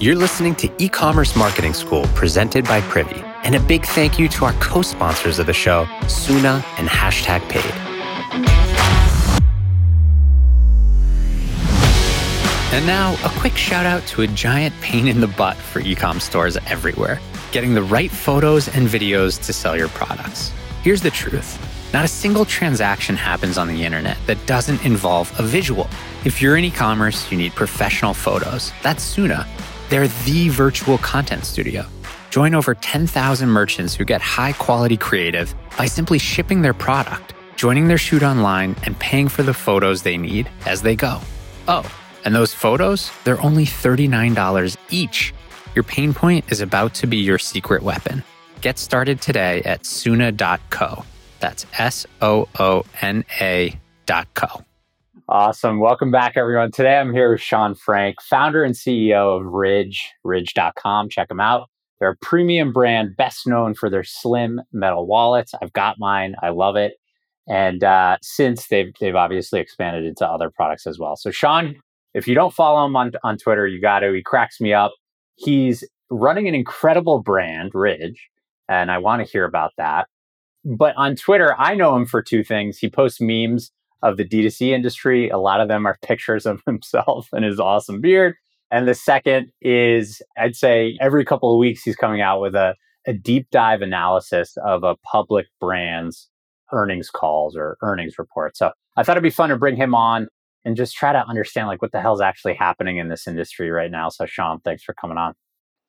You're 0.00 0.14
listening 0.14 0.54
to 0.56 0.70
E 0.78 0.88
Commerce 0.88 1.34
Marketing 1.34 1.74
School 1.74 2.04
presented 2.14 2.64
by 2.66 2.80
Privy. 2.82 3.20
And 3.42 3.56
a 3.56 3.60
big 3.60 3.84
thank 3.84 4.16
you 4.16 4.28
to 4.28 4.44
our 4.44 4.52
co 4.54 4.80
sponsors 4.80 5.40
of 5.40 5.46
the 5.46 5.52
show, 5.52 5.86
Soona 6.02 6.64
and 6.78 6.88
Hashtag 6.88 7.40
Paid. 7.48 7.74
And 12.72 12.86
now, 12.86 13.14
a 13.24 13.40
quick 13.40 13.56
shout 13.56 13.86
out 13.86 14.06
to 14.08 14.22
a 14.22 14.28
giant 14.28 14.72
pain 14.80 15.08
in 15.08 15.20
the 15.20 15.26
butt 15.26 15.56
for 15.56 15.80
ecom 15.80 16.20
stores 16.20 16.56
everywhere 16.66 17.20
getting 17.50 17.74
the 17.74 17.82
right 17.82 18.10
photos 18.10 18.68
and 18.68 18.86
videos 18.86 19.42
to 19.46 19.52
sell 19.52 19.76
your 19.76 19.88
products. 19.88 20.52
Here's 20.82 21.02
the 21.02 21.10
truth 21.10 21.58
not 21.92 22.04
a 22.04 22.08
single 22.08 22.44
transaction 22.44 23.16
happens 23.16 23.56
on 23.56 23.66
the 23.66 23.82
internet 23.82 24.18
that 24.26 24.38
doesn't 24.46 24.84
involve 24.84 25.32
a 25.40 25.42
visual. 25.42 25.88
If 26.24 26.40
you're 26.40 26.56
in 26.56 26.64
e 26.64 26.70
commerce, 26.70 27.30
you 27.32 27.38
need 27.38 27.54
professional 27.54 28.14
photos. 28.14 28.72
That's 28.82 29.02
Soona. 29.04 29.46
They're 29.88 30.08
the 30.08 30.48
virtual 30.50 30.98
content 30.98 31.44
studio. 31.44 31.86
Join 32.30 32.54
over 32.54 32.74
10,000 32.74 33.48
merchants 33.48 33.94
who 33.94 34.04
get 34.04 34.20
high 34.20 34.52
quality 34.52 34.96
creative 34.96 35.54
by 35.76 35.86
simply 35.86 36.18
shipping 36.18 36.62
their 36.62 36.74
product, 36.74 37.34
joining 37.56 37.88
their 37.88 37.98
shoot 37.98 38.22
online, 38.22 38.76
and 38.84 38.98
paying 38.98 39.28
for 39.28 39.42
the 39.42 39.54
photos 39.54 40.02
they 40.02 40.18
need 40.18 40.50
as 40.66 40.82
they 40.82 40.94
go. 40.94 41.20
Oh, 41.68 41.90
and 42.24 42.34
those 42.34 42.52
photos, 42.52 43.10
they're 43.24 43.40
only 43.40 43.64
$39 43.64 44.76
each. 44.90 45.32
Your 45.74 45.84
pain 45.84 46.12
point 46.12 46.50
is 46.52 46.60
about 46.60 46.92
to 46.94 47.06
be 47.06 47.16
your 47.16 47.38
secret 47.38 47.82
weapon. 47.82 48.22
Get 48.60 48.78
started 48.78 49.20
today 49.20 49.62
at 49.62 49.84
Soona.co. 49.84 51.04
That's 51.40 51.66
S 51.78 52.06
O 52.20 52.48
O 52.58 52.84
N 53.00 53.24
A 53.40 53.78
dot 54.06 54.26
co. 54.34 54.67
Awesome. 55.30 55.78
Welcome 55.78 56.10
back, 56.10 56.38
everyone. 56.38 56.70
Today 56.70 56.96
I'm 56.96 57.12
here 57.12 57.30
with 57.30 57.42
Sean 57.42 57.74
Frank, 57.74 58.22
founder 58.22 58.64
and 58.64 58.74
CEO 58.74 59.38
of 59.38 59.44
Ridge, 59.44 60.10
ridge.com. 60.24 61.10
Check 61.10 61.28
them 61.28 61.38
out. 61.38 61.68
They're 62.00 62.12
a 62.12 62.16
premium 62.16 62.72
brand 62.72 63.14
best 63.14 63.46
known 63.46 63.74
for 63.74 63.90
their 63.90 64.04
slim 64.04 64.62
metal 64.72 65.06
wallets. 65.06 65.52
I've 65.60 65.74
got 65.74 65.98
mine. 65.98 66.34
I 66.42 66.48
love 66.48 66.76
it. 66.76 66.94
And 67.46 67.84
uh, 67.84 68.16
since 68.22 68.68
they've 68.68 68.90
they've 69.00 69.14
obviously 69.14 69.60
expanded 69.60 70.06
into 70.06 70.26
other 70.26 70.48
products 70.48 70.86
as 70.86 70.98
well. 70.98 71.14
So 71.14 71.30
Sean, 71.30 71.74
if 72.14 72.26
you 72.26 72.34
don't 72.34 72.54
follow 72.54 72.86
him 72.86 72.96
on, 72.96 73.12
on 73.22 73.36
Twitter, 73.36 73.66
you 73.66 73.82
got 73.82 73.98
to. 73.98 74.14
He 74.14 74.22
cracks 74.22 74.62
me 74.62 74.72
up. 74.72 74.92
He's 75.34 75.84
running 76.08 76.48
an 76.48 76.54
incredible 76.54 77.22
brand, 77.22 77.72
Ridge, 77.74 78.30
and 78.66 78.90
I 78.90 78.96
want 78.96 79.22
to 79.22 79.30
hear 79.30 79.44
about 79.44 79.72
that. 79.76 80.08
But 80.64 80.96
on 80.96 81.16
Twitter, 81.16 81.54
I 81.58 81.74
know 81.74 81.94
him 81.96 82.06
for 82.06 82.22
two 82.22 82.42
things. 82.42 82.78
He 82.78 82.88
posts 82.88 83.20
memes 83.20 83.72
of 84.02 84.16
the 84.16 84.24
D2C 84.24 84.70
industry. 84.70 85.28
A 85.28 85.38
lot 85.38 85.60
of 85.60 85.68
them 85.68 85.86
are 85.86 85.98
pictures 86.02 86.46
of 86.46 86.62
himself 86.66 87.28
and 87.32 87.44
his 87.44 87.60
awesome 87.60 88.00
beard. 88.00 88.34
And 88.70 88.86
the 88.86 88.94
second 88.94 89.50
is, 89.62 90.20
I'd 90.36 90.56
say 90.56 90.98
every 91.00 91.24
couple 91.24 91.52
of 91.52 91.58
weeks, 91.58 91.82
he's 91.82 91.96
coming 91.96 92.20
out 92.20 92.40
with 92.40 92.54
a, 92.54 92.74
a 93.06 93.14
deep 93.14 93.48
dive 93.50 93.80
analysis 93.80 94.56
of 94.62 94.84
a 94.84 94.96
public 94.96 95.46
brand's 95.60 96.28
earnings 96.72 97.08
calls 97.08 97.56
or 97.56 97.78
earnings 97.82 98.18
reports. 98.18 98.58
So 98.58 98.72
I 98.96 99.02
thought 99.02 99.12
it'd 99.12 99.22
be 99.22 99.30
fun 99.30 99.48
to 99.48 99.56
bring 99.56 99.76
him 99.76 99.94
on 99.94 100.28
and 100.64 100.76
just 100.76 100.94
try 100.94 101.12
to 101.12 101.26
understand 101.26 101.68
like 101.68 101.80
what 101.80 101.92
the 101.92 102.00
hell's 102.00 102.20
actually 102.20 102.54
happening 102.54 102.98
in 102.98 103.08
this 103.08 103.26
industry 103.26 103.70
right 103.70 103.90
now. 103.90 104.10
So 104.10 104.26
Sean, 104.26 104.60
thanks 104.60 104.82
for 104.82 104.92
coming 104.92 105.16
on. 105.16 105.34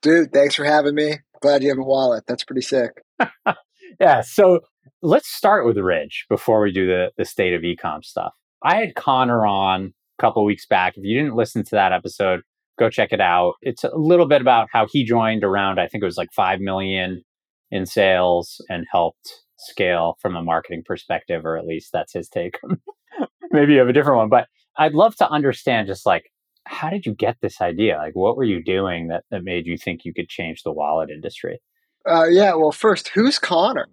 Dude, 0.02 0.32
thanks 0.32 0.56
for 0.56 0.64
having 0.64 0.96
me. 0.96 1.18
Glad 1.42 1.64
you 1.64 1.70
have 1.70 1.78
a 1.78 1.84
wallet. 1.84 2.24
That's 2.28 2.46
pretty 2.46 2.62
sick. 2.62 3.04
yeah. 4.00 4.22
So 4.22 4.62
let's 5.02 5.30
start 5.30 5.66
with 5.66 5.78
Ridge 5.78 6.26
before 6.30 6.62
we 6.62 6.72
do 6.72 6.88
the, 6.88 7.12
the 7.18 7.26
state 7.26 7.54
of 7.54 7.62
ecom 7.62 8.04
stuff. 8.04 8.34
I 8.64 8.76
had 8.76 8.96
Connor 8.96 9.46
on 9.46 9.94
a 10.18 10.22
couple 10.22 10.44
weeks 10.44 10.66
back. 10.66 10.98
If 10.98 11.04
you 11.04 11.18
didn't 11.18 11.36
listen 11.36 11.64
to 11.64 11.76
that 11.76 11.94
episode, 11.94 12.42
go 12.78 12.90
check 12.90 13.12
it 13.12 13.22
out. 13.22 13.54
It's 13.62 13.84
a 13.84 13.96
little 13.96 14.28
bit 14.28 14.42
about 14.42 14.68
how 14.72 14.88
he 14.90 15.04
joined 15.04 15.44
around, 15.44 15.80
I 15.80 15.88
think 15.88 16.02
it 16.02 16.06
was 16.06 16.18
like 16.18 16.34
5 16.34 16.60
million 16.60 17.24
in 17.72 17.86
sales 17.86 18.62
and 18.70 18.86
helped 18.92 19.32
scale 19.58 20.18
from 20.22 20.36
a 20.36 20.42
marketing 20.42 20.84
perspective, 20.86 21.46
or 21.46 21.58
at 21.58 21.66
least 21.66 21.92
that's 21.92 22.14
his 22.14 22.30
take. 22.30 22.58
Maybe 23.52 23.74
you 23.74 23.80
have 23.80 23.90
a 23.90 23.94
different 23.94 24.18
one, 24.18 24.30
but 24.30 24.48
I'd 24.78 24.94
love 24.94 25.16
to 25.18 25.30
understand 25.30 25.88
just 25.88 26.06
like 26.06 26.32
how 26.66 26.90
did 26.90 27.06
you 27.06 27.14
get 27.14 27.38
this 27.42 27.62
idea? 27.62 27.98
Like 27.98 28.16
what 28.16 28.38
were 28.38 28.44
you 28.44 28.64
doing 28.64 29.08
that, 29.08 29.24
that 29.32 29.44
made 29.44 29.66
you 29.66 29.78
think 29.78 30.06
you 30.06 30.14
could 30.14 30.30
change 30.30 30.64
the 30.64 30.72
wallet 30.72 31.10
industry? 31.10 31.60
Uh, 32.06 32.26
yeah, 32.30 32.54
well, 32.56 32.72
first, 32.72 33.10
who's 33.10 33.40
Connor? 33.40 33.88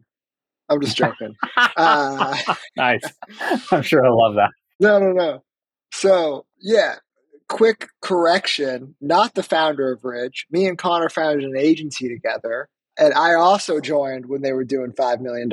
I'm 0.68 0.80
just 0.80 0.96
joking. 0.96 1.34
uh, 1.56 2.36
nice. 2.76 3.02
I'm 3.70 3.82
sure 3.82 4.02
he'll 4.02 4.18
love 4.18 4.34
that. 4.34 4.50
No, 4.80 4.98
no, 4.98 5.12
no. 5.12 5.44
So, 5.92 6.46
yeah, 6.60 6.96
quick 7.48 7.88
correction. 8.02 8.96
Not 9.00 9.34
the 9.34 9.42
founder 9.42 9.92
of 9.92 10.04
Ridge. 10.04 10.46
Me 10.50 10.66
and 10.66 10.76
Connor 10.76 11.08
founded 11.08 11.44
an 11.44 11.56
agency 11.56 12.08
together. 12.08 12.68
And 12.98 13.12
I 13.12 13.34
also 13.34 13.78
joined 13.80 14.26
when 14.26 14.40
they 14.40 14.52
were 14.52 14.64
doing 14.64 14.92
$5 14.92 15.20
million. 15.20 15.50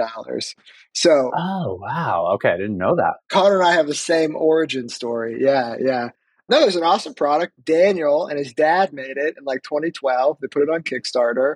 So. 0.93 1.31
Oh, 1.35 1.77
wow. 1.81 2.31
Okay. 2.35 2.49
I 2.49 2.57
didn't 2.57 2.77
know 2.77 2.95
that. 2.95 3.15
Connor 3.29 3.59
and 3.59 3.67
I 3.67 3.73
have 3.73 3.87
the 3.87 3.93
same 3.93 4.35
origin 4.35 4.87
story. 4.87 5.39
Yeah, 5.41 5.75
yeah. 5.79 6.09
No, 6.49 6.61
it 6.61 6.65
was 6.65 6.75
an 6.75 6.83
awesome 6.83 7.13
product. 7.13 7.53
Daniel 7.63 8.27
and 8.27 8.37
his 8.37 8.53
dad 8.53 8.93
made 8.93 9.17
it 9.17 9.35
in 9.37 9.43
like 9.43 9.63
2012. 9.63 10.37
They 10.41 10.47
put 10.47 10.63
it 10.63 10.69
on 10.69 10.83
Kickstarter 10.83 11.55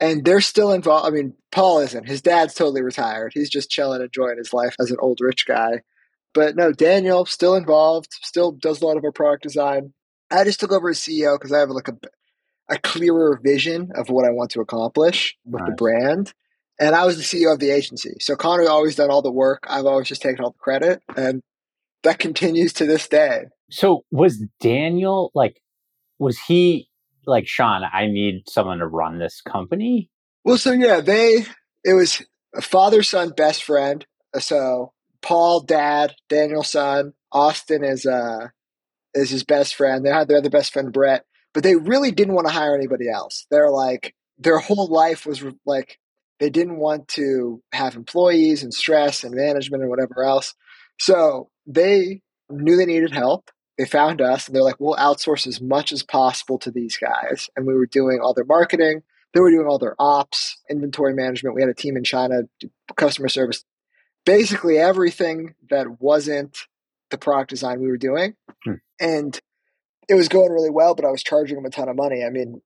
and 0.00 0.24
they're 0.24 0.40
still 0.40 0.72
involved. 0.72 1.06
I 1.06 1.10
mean, 1.10 1.34
Paul 1.50 1.80
isn't. 1.80 2.08
His 2.08 2.22
dad's 2.22 2.54
totally 2.54 2.82
retired. 2.82 3.32
He's 3.34 3.50
just 3.50 3.70
chilling, 3.70 3.96
and 3.96 4.04
enjoying 4.04 4.38
his 4.38 4.52
life 4.52 4.74
as 4.80 4.90
an 4.90 4.98
old 5.00 5.18
rich 5.20 5.46
guy. 5.46 5.80
But 6.34 6.56
no, 6.56 6.72
Daniel 6.72 7.24
still 7.26 7.54
involved, 7.54 8.08
still 8.22 8.52
does 8.52 8.80
a 8.80 8.86
lot 8.86 8.96
of 8.96 9.04
our 9.04 9.12
product 9.12 9.42
design. 9.42 9.92
I 10.30 10.44
just 10.44 10.60
took 10.60 10.72
over 10.72 10.90
as 10.90 10.98
CEO 10.98 11.34
because 11.36 11.52
I 11.52 11.58
have 11.58 11.70
like 11.70 11.88
a, 11.88 11.96
a 12.68 12.78
clearer 12.78 13.40
vision 13.42 13.90
of 13.94 14.10
what 14.10 14.26
I 14.26 14.30
want 14.30 14.50
to 14.52 14.60
accomplish 14.60 15.36
with 15.44 15.62
nice. 15.62 15.70
the 15.70 15.74
brand. 15.74 16.34
And 16.78 16.94
I 16.94 17.06
was 17.06 17.16
the 17.16 17.24
CEO 17.24 17.52
of 17.52 17.58
the 17.58 17.70
agency. 17.70 18.16
So 18.20 18.36
Connor's 18.36 18.68
always 18.68 18.94
done 18.94 19.10
all 19.10 19.22
the 19.22 19.32
work. 19.32 19.64
I've 19.68 19.86
always 19.86 20.06
just 20.06 20.22
taken 20.22 20.44
all 20.44 20.52
the 20.52 20.58
credit. 20.58 21.02
And 21.16 21.42
that 22.04 22.18
continues 22.18 22.72
to 22.74 22.86
this 22.86 23.08
day. 23.08 23.46
So 23.70 24.04
was 24.12 24.44
Daniel 24.60 25.32
like, 25.34 25.60
was 26.18 26.38
he 26.38 26.88
like 27.28 27.46
Sean, 27.46 27.82
I 27.84 28.06
need 28.06 28.48
someone 28.48 28.78
to 28.78 28.86
run 28.86 29.18
this 29.18 29.40
company? 29.40 30.10
Well, 30.44 30.58
so 30.58 30.72
yeah, 30.72 31.00
they 31.00 31.44
it 31.84 31.92
was 31.92 32.22
a 32.54 32.62
father 32.62 33.02
son 33.02 33.32
best 33.36 33.62
friend. 33.62 34.04
So 34.38 34.92
Paul, 35.20 35.60
dad, 35.60 36.14
Daniel, 36.28 36.62
son, 36.62 37.12
Austin 37.30 37.84
is 37.84 38.06
uh 38.06 38.48
is 39.14 39.30
his 39.30 39.44
best 39.44 39.74
friend. 39.74 40.04
They 40.04 40.10
had 40.10 40.28
their 40.28 40.38
other 40.38 40.50
best 40.50 40.72
friend 40.72 40.92
Brett, 40.92 41.24
but 41.52 41.62
they 41.62 41.76
really 41.76 42.10
didn't 42.10 42.34
want 42.34 42.46
to 42.46 42.52
hire 42.52 42.74
anybody 42.74 43.08
else. 43.08 43.46
They're 43.50 43.70
like 43.70 44.14
their 44.38 44.58
whole 44.58 44.88
life 44.88 45.26
was 45.26 45.44
like 45.66 45.98
they 46.40 46.50
didn't 46.50 46.78
want 46.78 47.08
to 47.08 47.62
have 47.72 47.96
employees 47.96 48.62
and 48.62 48.72
stress 48.72 49.24
and 49.24 49.34
management 49.34 49.82
and 49.82 49.90
whatever 49.90 50.22
else. 50.22 50.54
So 50.98 51.50
they 51.66 52.22
knew 52.48 52.76
they 52.76 52.86
needed 52.86 53.12
help 53.12 53.50
they 53.78 53.84
found 53.84 54.20
us 54.20 54.46
and 54.46 54.54
they're 54.54 54.62
like, 54.62 54.80
we'll 54.80 54.96
outsource 54.96 55.46
as 55.46 55.60
much 55.60 55.92
as 55.92 56.02
possible 56.02 56.58
to 56.58 56.70
these 56.70 56.96
guys. 56.96 57.48
And 57.56 57.66
we 57.66 57.74
were 57.74 57.86
doing 57.86 58.18
all 58.20 58.34
their 58.34 58.44
marketing, 58.44 59.02
they 59.32 59.40
were 59.40 59.50
doing 59.50 59.66
all 59.66 59.78
their 59.78 59.94
ops, 59.98 60.58
inventory 60.68 61.14
management. 61.14 61.54
We 61.54 61.62
had 61.62 61.70
a 61.70 61.74
team 61.74 61.96
in 61.96 62.04
China, 62.04 62.42
customer 62.96 63.28
service, 63.28 63.64
basically 64.26 64.78
everything 64.78 65.54
that 65.70 66.00
wasn't 66.00 66.58
the 67.10 67.18
product 67.18 67.50
design 67.50 67.80
we 67.80 67.88
were 67.88 67.96
doing. 67.96 68.34
Hmm. 68.64 68.74
And 69.00 69.40
it 70.08 70.14
was 70.14 70.28
going 70.28 70.50
really 70.50 70.70
well, 70.70 70.94
but 70.94 71.04
I 71.04 71.10
was 71.10 71.22
charging 71.22 71.56
them 71.56 71.66
a 71.66 71.70
ton 71.70 71.88
of 71.88 71.96
money. 71.96 72.24
I 72.24 72.30
mean, 72.30 72.60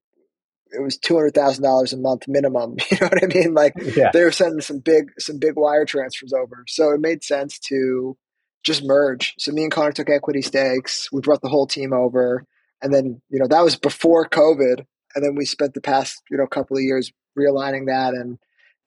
it 0.71 0.81
was 0.81 0.97
two 0.97 1.15
hundred 1.15 1.35
thousand 1.35 1.65
dollars 1.65 1.93
a 1.93 1.99
month 1.99 2.27
minimum. 2.27 2.77
You 2.91 2.99
know 3.01 3.09
what 3.09 3.23
I 3.23 3.27
mean? 3.27 3.53
Like 3.53 3.75
yeah. 3.97 4.11
they 4.13 4.23
were 4.23 4.33
sending 4.33 4.61
some 4.61 4.79
big 4.79 5.13
some 5.19 5.39
big 5.39 5.57
wire 5.57 5.85
transfers 5.85 6.33
over, 6.33 6.65
so 6.67 6.93
it 6.93 7.01
made 7.01 7.23
sense 7.23 7.59
to 7.69 8.17
just 8.63 8.85
merge. 8.85 9.35
So 9.39 9.53
me 9.53 9.63
and 9.63 9.73
Connor 9.73 9.93
took 9.93 10.11
equity 10.11 10.43
stakes. 10.43 11.11
We 11.13 11.21
brought 11.21 11.43
the 11.43 11.49
whole 11.49 11.67
team 11.67 11.93
over, 11.93 12.45
and 12.81 12.93
then 12.93 13.21
you 13.29 13.39
know 13.39 13.47
that 13.49 13.65
was 13.65 13.77
before 13.77 14.29
COVID, 14.29 14.85
and 15.15 15.25
then 15.25 15.35
we 15.35 15.45
spent 15.45 15.75
the 15.75 15.81
past 15.81 16.23
you 16.31 16.37
know 16.37 16.47
couple 16.47 16.77
of 16.77 16.83
years 16.83 17.13
realigning 17.39 17.87
that 17.87 18.15
and 18.15 18.39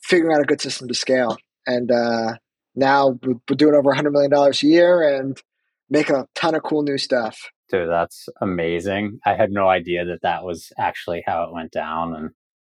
figuring 0.02 0.36
out 0.36 0.42
a 0.42 0.46
good 0.46 0.62
system 0.62 0.88
to 0.88 0.94
scale. 0.94 1.38
And 1.68 1.92
uh, 1.92 2.36
now 2.76 3.20
we're 3.24 3.56
doing 3.56 3.76
over 3.76 3.94
hundred 3.94 4.12
million 4.12 4.32
dollars 4.32 4.62
a 4.64 4.68
year 4.68 5.18
and 5.18 5.40
making 5.90 6.16
a 6.16 6.28
ton 6.36 6.56
of 6.56 6.64
cool 6.64 6.84
new 6.84 6.98
stuff. 6.98 7.52
Dude, 7.70 7.90
that's 7.90 8.28
amazing. 8.42 9.20
I 9.26 9.36
had 9.36 9.52
no 9.52 9.68
idea 9.68 10.06
that 10.06 10.22
that 10.22 10.44
was 10.44 10.72
actually 10.78 11.24
how 11.26 11.44
it 11.44 11.54
went 11.54 11.72
down, 11.72 12.16
and 12.16 12.30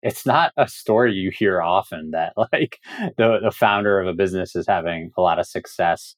it's 0.03 0.25
not 0.25 0.53
a 0.57 0.67
story 0.67 1.13
you 1.13 1.31
hear 1.31 1.61
often 1.61 2.13
that 2.13 2.33
like 2.53 2.79
the 3.17 3.39
the 3.43 3.53
founder 3.53 4.01
of 4.01 4.07
a 4.07 4.15
business 4.15 4.57
is 4.57 4.67
having 4.67 5.11
a 5.17 5.21
lot 5.21 5.39
of 5.39 5.47
success 5.47 6.17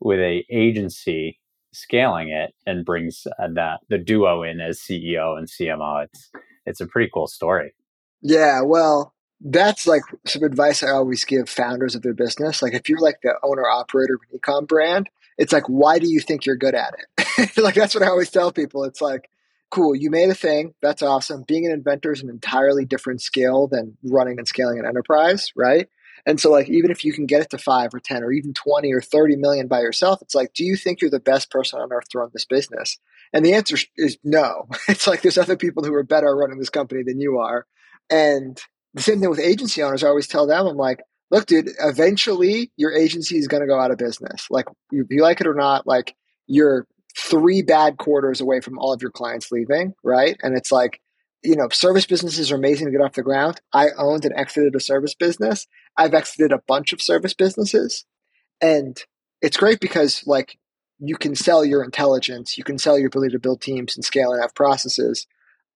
with 0.00 0.18
a 0.20 0.44
agency 0.50 1.40
scaling 1.72 2.30
it 2.30 2.54
and 2.66 2.84
brings 2.84 3.26
uh, 3.38 3.48
the 3.48 3.78
the 3.88 3.98
duo 3.98 4.42
in 4.42 4.60
as 4.60 4.78
CEO 4.78 5.36
and 5.36 5.48
CMO. 5.48 6.04
It's 6.04 6.30
it's 6.64 6.80
a 6.80 6.86
pretty 6.86 7.10
cool 7.12 7.26
story. 7.26 7.74
Yeah, 8.22 8.62
well, 8.62 9.14
that's 9.40 9.86
like 9.86 10.02
some 10.24 10.42
advice 10.42 10.82
I 10.82 10.90
always 10.90 11.24
give 11.24 11.48
founders 11.48 11.94
of 11.94 12.02
their 12.02 12.14
business. 12.14 12.62
Like 12.62 12.74
if 12.74 12.88
you're 12.88 13.00
like 13.00 13.20
the 13.22 13.34
owner 13.42 13.68
operator 13.68 14.14
of 14.14 14.20
an 14.32 14.38
ecom 14.38 14.66
brand, 14.66 15.08
it's 15.38 15.52
like 15.52 15.68
why 15.68 15.98
do 15.98 16.10
you 16.10 16.20
think 16.20 16.46
you're 16.46 16.56
good 16.56 16.74
at 16.74 16.94
it? 17.16 17.56
like 17.56 17.74
that's 17.74 17.94
what 17.94 18.02
I 18.02 18.08
always 18.08 18.30
tell 18.30 18.52
people. 18.52 18.84
It's 18.84 19.00
like 19.00 19.28
cool, 19.70 19.94
you 19.94 20.10
made 20.10 20.30
a 20.30 20.34
thing. 20.34 20.74
That's 20.80 21.02
awesome. 21.02 21.42
Being 21.46 21.66
an 21.66 21.72
inventor 21.72 22.12
is 22.12 22.22
an 22.22 22.30
entirely 22.30 22.84
different 22.84 23.20
skill 23.20 23.66
than 23.66 23.96
running 24.04 24.38
and 24.38 24.48
scaling 24.48 24.78
an 24.78 24.86
enterprise, 24.86 25.52
right? 25.56 25.88
And 26.26 26.40
so, 26.40 26.50
like, 26.50 26.68
even 26.68 26.90
if 26.90 27.04
you 27.04 27.12
can 27.12 27.24
get 27.24 27.40
it 27.40 27.50
to 27.50 27.58
five 27.58 27.94
or 27.94 28.00
10 28.00 28.24
or 28.24 28.32
even 28.32 28.52
20 28.52 28.92
or 28.92 29.00
30 29.00 29.36
million 29.36 29.68
by 29.68 29.80
yourself, 29.80 30.20
it's 30.20 30.34
like, 30.34 30.52
do 30.54 30.64
you 30.64 30.76
think 30.76 31.00
you're 31.00 31.10
the 31.10 31.20
best 31.20 31.50
person 31.50 31.80
on 31.80 31.92
earth 31.92 32.08
to 32.10 32.18
run 32.18 32.30
this 32.32 32.44
business? 32.44 32.98
And 33.32 33.44
the 33.44 33.54
answer 33.54 33.76
is 33.96 34.18
no. 34.24 34.66
It's 34.88 35.06
like 35.06 35.22
there's 35.22 35.38
other 35.38 35.56
people 35.56 35.84
who 35.84 35.94
are 35.94 36.02
better 36.02 36.34
running 36.34 36.58
this 36.58 36.68
company 36.68 37.02
than 37.04 37.20
you 37.20 37.38
are. 37.38 37.64
And 38.10 38.60
the 38.94 39.02
same 39.02 39.20
thing 39.20 39.30
with 39.30 39.38
agency 39.38 39.82
owners. 39.82 40.02
I 40.02 40.08
always 40.08 40.26
tell 40.26 40.46
them, 40.46 40.66
I'm 40.66 40.76
like, 40.76 41.00
look, 41.30 41.46
dude, 41.46 41.70
eventually 41.80 42.72
your 42.76 42.92
agency 42.92 43.36
is 43.36 43.46
going 43.46 43.60
to 43.60 43.66
go 43.66 43.78
out 43.78 43.90
of 43.90 43.98
business. 43.98 44.46
Like, 44.50 44.66
you, 44.90 45.06
you 45.08 45.22
like 45.22 45.40
it 45.40 45.46
or 45.46 45.54
not, 45.54 45.86
like, 45.86 46.14
you're 46.46 46.86
three 47.16 47.62
bad 47.62 47.98
quarters 47.98 48.40
away 48.40 48.60
from 48.60 48.78
all 48.78 48.92
of 48.92 49.02
your 49.02 49.10
clients 49.10 49.52
leaving, 49.52 49.94
right? 50.02 50.36
And 50.42 50.56
it's 50.56 50.72
like, 50.72 51.00
you 51.42 51.56
know, 51.56 51.68
service 51.70 52.06
businesses 52.06 52.50
are 52.50 52.56
amazing 52.56 52.86
to 52.86 52.92
get 52.92 53.00
off 53.00 53.14
the 53.14 53.22
ground. 53.22 53.60
I 53.72 53.88
owned 53.98 54.24
and 54.24 54.34
exited 54.34 54.74
a 54.74 54.80
service 54.80 55.14
business. 55.14 55.66
I've 55.96 56.14
exited 56.14 56.52
a 56.52 56.62
bunch 56.66 56.92
of 56.92 57.02
service 57.02 57.34
businesses. 57.34 58.04
And 58.60 59.02
it's 59.42 59.56
great 59.56 59.80
because, 59.80 60.26
like, 60.26 60.58
you 60.98 61.16
can 61.16 61.34
sell 61.34 61.64
your 61.64 61.84
intelligence, 61.84 62.56
you 62.56 62.64
can 62.64 62.78
sell 62.78 62.98
your 62.98 63.08
ability 63.08 63.32
to 63.32 63.38
build 63.38 63.60
teams 63.60 63.96
and 63.96 64.04
scale 64.04 64.32
and 64.32 64.40
have 64.40 64.54
processes, 64.54 65.26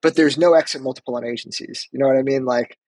but 0.00 0.16
there's 0.16 0.38
no 0.38 0.54
exit 0.54 0.80
multiple 0.80 1.16
on 1.16 1.24
agencies. 1.24 1.86
You 1.92 1.98
know 1.98 2.06
what 2.06 2.16
I 2.16 2.22
mean? 2.22 2.46
Like, 2.46 2.78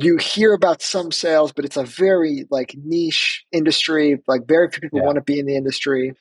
you 0.00 0.16
hear 0.16 0.52
about 0.52 0.82
some 0.82 1.10
sales, 1.10 1.52
but 1.52 1.64
it's 1.64 1.76
a 1.76 1.84
very 1.84 2.46
like 2.50 2.74
niche 2.76 3.44
industry. 3.50 4.22
Like 4.28 4.46
very 4.46 4.70
few 4.70 4.80
people 4.80 5.00
yeah. 5.00 5.06
want 5.06 5.16
to 5.16 5.22
be 5.22 5.40
in 5.40 5.46
the 5.46 5.56
industry. 5.56 6.14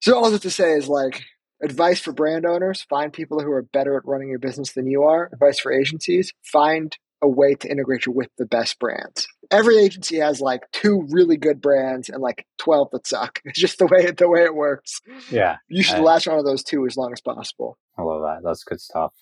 So 0.00 0.16
all 0.16 0.30
that 0.30 0.42
to 0.42 0.50
say 0.50 0.72
is 0.72 0.88
like 0.88 1.24
advice 1.62 2.00
for 2.00 2.12
brand 2.12 2.46
owners: 2.46 2.82
find 2.88 3.12
people 3.12 3.40
who 3.40 3.50
are 3.50 3.62
better 3.62 3.96
at 3.96 4.06
running 4.06 4.28
your 4.28 4.38
business 4.38 4.72
than 4.72 4.86
you 4.86 5.02
are. 5.02 5.30
Advice 5.32 5.58
for 5.58 5.72
agencies: 5.72 6.32
find 6.42 6.96
a 7.22 7.28
way 7.28 7.54
to 7.54 7.70
integrate 7.70 8.06
you 8.06 8.12
with 8.12 8.28
the 8.38 8.46
best 8.46 8.78
brands. 8.78 9.26
Every 9.50 9.78
agency 9.78 10.16
has 10.16 10.40
like 10.40 10.62
two 10.72 11.06
really 11.10 11.36
good 11.36 11.60
brands 11.60 12.08
and 12.08 12.20
like 12.20 12.46
twelve 12.58 12.88
that 12.92 13.06
suck. 13.06 13.40
It's 13.44 13.60
just 13.60 13.78
the 13.78 13.86
way 13.86 14.04
it 14.04 14.16
the 14.18 14.28
way 14.28 14.42
it 14.42 14.54
works. 14.54 15.00
Yeah, 15.30 15.56
you 15.68 15.82
should 15.82 15.96
I, 15.96 16.00
latch 16.00 16.28
onto 16.28 16.44
those 16.44 16.62
two 16.62 16.86
as 16.86 16.96
long 16.96 17.12
as 17.12 17.20
possible. 17.20 17.78
I 17.98 18.02
love 18.02 18.22
that. 18.22 18.40
That's 18.44 18.64
good 18.64 18.80
stuff. 18.80 19.12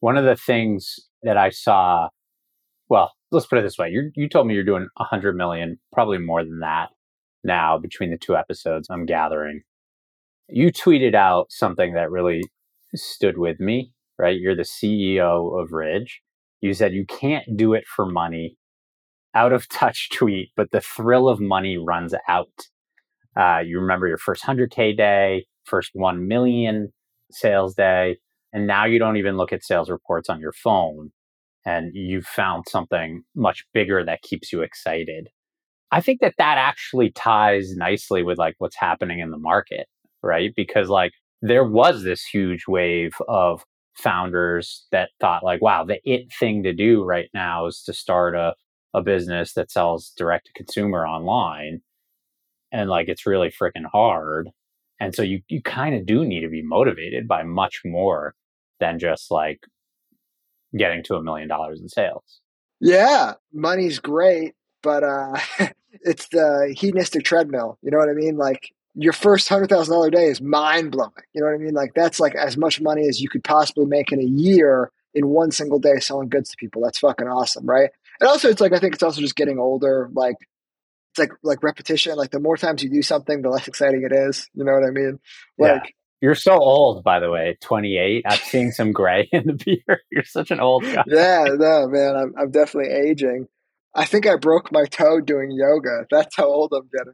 One 0.00 0.16
of 0.16 0.24
the 0.24 0.36
things 0.36 0.96
that 1.22 1.36
I 1.36 1.50
saw, 1.50 2.08
well, 2.88 3.12
let's 3.30 3.46
put 3.46 3.58
it 3.58 3.62
this 3.62 3.78
way: 3.78 3.90
you 3.90 4.10
you 4.14 4.28
told 4.28 4.46
me 4.46 4.54
you're 4.54 4.64
doing 4.64 4.88
a 4.98 5.04
hundred 5.04 5.36
million, 5.36 5.78
probably 5.92 6.18
more 6.18 6.44
than 6.44 6.60
that 6.60 6.88
now 7.42 7.78
between 7.78 8.10
the 8.10 8.18
two 8.18 8.36
episodes. 8.36 8.88
I'm 8.90 9.06
gathering 9.06 9.62
you 10.48 10.70
tweeted 10.70 11.14
out 11.14 11.46
something 11.50 11.94
that 11.94 12.10
really 12.10 12.42
stood 12.94 13.38
with 13.38 13.60
me, 13.60 13.92
right? 14.18 14.38
You're 14.38 14.56
the 14.56 14.62
CEO 14.62 15.60
of 15.60 15.72
Ridge. 15.72 16.20
You 16.60 16.74
said 16.74 16.92
you 16.92 17.06
can't 17.06 17.56
do 17.56 17.74
it 17.74 17.84
for 17.86 18.06
money. 18.06 18.56
Out 19.34 19.52
of 19.52 19.68
touch 19.70 20.10
tweet, 20.10 20.50
but 20.56 20.70
the 20.70 20.80
thrill 20.80 21.28
of 21.28 21.40
money 21.40 21.76
runs 21.76 22.14
out. 22.28 22.68
Uh, 23.36 23.60
you 23.64 23.80
remember 23.80 24.06
your 24.06 24.18
first 24.18 24.44
100K 24.44 24.96
day, 24.96 25.46
first 25.64 25.90
1 25.94 26.28
million 26.28 26.92
sales 27.32 27.74
day, 27.74 28.18
and 28.52 28.66
now 28.66 28.84
you 28.84 28.98
don't 28.98 29.16
even 29.16 29.36
look 29.36 29.52
at 29.52 29.64
sales 29.64 29.90
reports 29.90 30.28
on 30.28 30.40
your 30.40 30.52
phone. 30.52 31.10
And 31.66 31.90
you've 31.94 32.26
found 32.26 32.66
something 32.68 33.22
much 33.34 33.64
bigger 33.72 34.04
that 34.04 34.22
keeps 34.22 34.52
you 34.52 34.60
excited. 34.60 35.30
I 35.90 36.02
think 36.02 36.20
that 36.20 36.34
that 36.36 36.58
actually 36.58 37.10
ties 37.10 37.74
nicely 37.74 38.22
with 38.22 38.36
like 38.36 38.54
what's 38.58 38.76
happening 38.76 39.20
in 39.20 39.30
the 39.30 39.38
market 39.38 39.86
right? 40.24 40.52
Because 40.56 40.88
like 40.88 41.12
there 41.42 41.64
was 41.64 42.02
this 42.02 42.24
huge 42.24 42.64
wave 42.66 43.12
of 43.28 43.64
founders 43.94 44.86
that 44.90 45.10
thought 45.20 45.44
like, 45.44 45.62
wow, 45.62 45.84
the 45.84 46.00
it 46.04 46.32
thing 46.38 46.62
to 46.64 46.72
do 46.72 47.04
right 47.04 47.28
now 47.34 47.66
is 47.66 47.82
to 47.84 47.92
start 47.92 48.34
a, 48.34 48.54
a 48.94 49.02
business 49.02 49.52
that 49.54 49.70
sells 49.70 50.12
direct 50.16 50.46
to 50.46 50.52
consumer 50.52 51.06
online. 51.06 51.80
And 52.72 52.90
like 52.90 53.08
it's 53.08 53.26
really 53.26 53.50
freaking 53.50 53.86
hard. 53.90 54.50
And 55.00 55.14
so 55.14 55.22
you, 55.22 55.42
you 55.48 55.62
kind 55.62 55.94
of 55.94 56.06
do 56.06 56.24
need 56.24 56.40
to 56.40 56.48
be 56.48 56.62
motivated 56.62 57.28
by 57.28 57.42
much 57.42 57.82
more 57.84 58.34
than 58.80 58.98
just 58.98 59.30
like 59.30 59.60
getting 60.76 61.02
to 61.04 61.14
a 61.14 61.22
million 61.22 61.48
dollars 61.48 61.80
in 61.80 61.88
sales. 61.88 62.40
Yeah, 62.80 63.34
money's 63.52 63.98
great, 63.98 64.54
but 64.82 65.04
uh 65.04 65.38
it's 65.92 66.28
the 66.28 66.74
hedonistic 66.76 67.24
treadmill. 67.24 67.78
You 67.82 67.90
know 67.90 67.98
what 67.98 68.08
I 68.08 68.14
mean? 68.14 68.36
Like 68.36 68.72
your 68.94 69.12
first 69.12 69.48
hundred 69.48 69.68
thousand 69.68 69.92
dollar 69.92 70.10
day 70.10 70.26
is 70.26 70.40
mind 70.40 70.92
blowing. 70.92 71.12
You 71.32 71.40
know 71.40 71.48
what 71.48 71.54
I 71.54 71.58
mean? 71.58 71.74
Like 71.74 71.94
that's 71.94 72.20
like 72.20 72.34
as 72.34 72.56
much 72.56 72.80
money 72.80 73.08
as 73.08 73.20
you 73.20 73.28
could 73.28 73.44
possibly 73.44 73.86
make 73.86 74.12
in 74.12 74.20
a 74.20 74.24
year 74.24 74.90
in 75.14 75.28
one 75.28 75.50
single 75.50 75.78
day 75.78 75.98
selling 75.98 76.28
goods 76.28 76.50
to 76.50 76.56
people. 76.56 76.82
That's 76.82 76.98
fucking 76.98 77.28
awesome, 77.28 77.66
right? 77.66 77.90
And 78.20 78.28
also, 78.28 78.48
it's 78.48 78.60
like 78.60 78.72
I 78.72 78.78
think 78.78 78.94
it's 78.94 79.02
also 79.02 79.20
just 79.20 79.36
getting 79.36 79.58
older. 79.58 80.08
Like 80.12 80.36
it's 81.12 81.18
like 81.18 81.32
like 81.42 81.62
repetition. 81.62 82.16
Like 82.16 82.30
the 82.30 82.40
more 82.40 82.56
times 82.56 82.82
you 82.82 82.90
do 82.90 83.02
something, 83.02 83.42
the 83.42 83.50
less 83.50 83.68
exciting 83.68 84.06
it 84.08 84.14
is. 84.14 84.48
You 84.54 84.64
know 84.64 84.72
what 84.72 84.86
I 84.86 84.90
mean? 84.90 85.18
Like. 85.58 85.82
Yeah. 85.84 85.90
You're 86.20 86.34
so 86.34 86.52
old, 86.52 87.04
by 87.04 87.20
the 87.20 87.30
way. 87.30 87.58
28. 87.60 88.24
I'm 88.26 88.38
seeing 88.38 88.70
some 88.70 88.92
gray 88.92 89.28
in 89.32 89.46
the 89.46 89.52
beard. 89.52 90.00
You're 90.10 90.24
such 90.24 90.50
an 90.50 90.58
old 90.58 90.82
guy. 90.82 91.04
Yeah, 91.06 91.44
no, 91.50 91.86
man. 91.86 92.16
I'm, 92.16 92.34
I'm 92.38 92.50
definitely 92.50 92.94
aging. 92.94 93.46
I 93.94 94.06
think 94.06 94.26
I 94.26 94.36
broke 94.36 94.72
my 94.72 94.86
toe 94.86 95.20
doing 95.20 95.50
yoga. 95.50 96.06
That's 96.10 96.34
how 96.34 96.46
old 96.46 96.72
I'm 96.72 96.88
getting. 96.96 97.12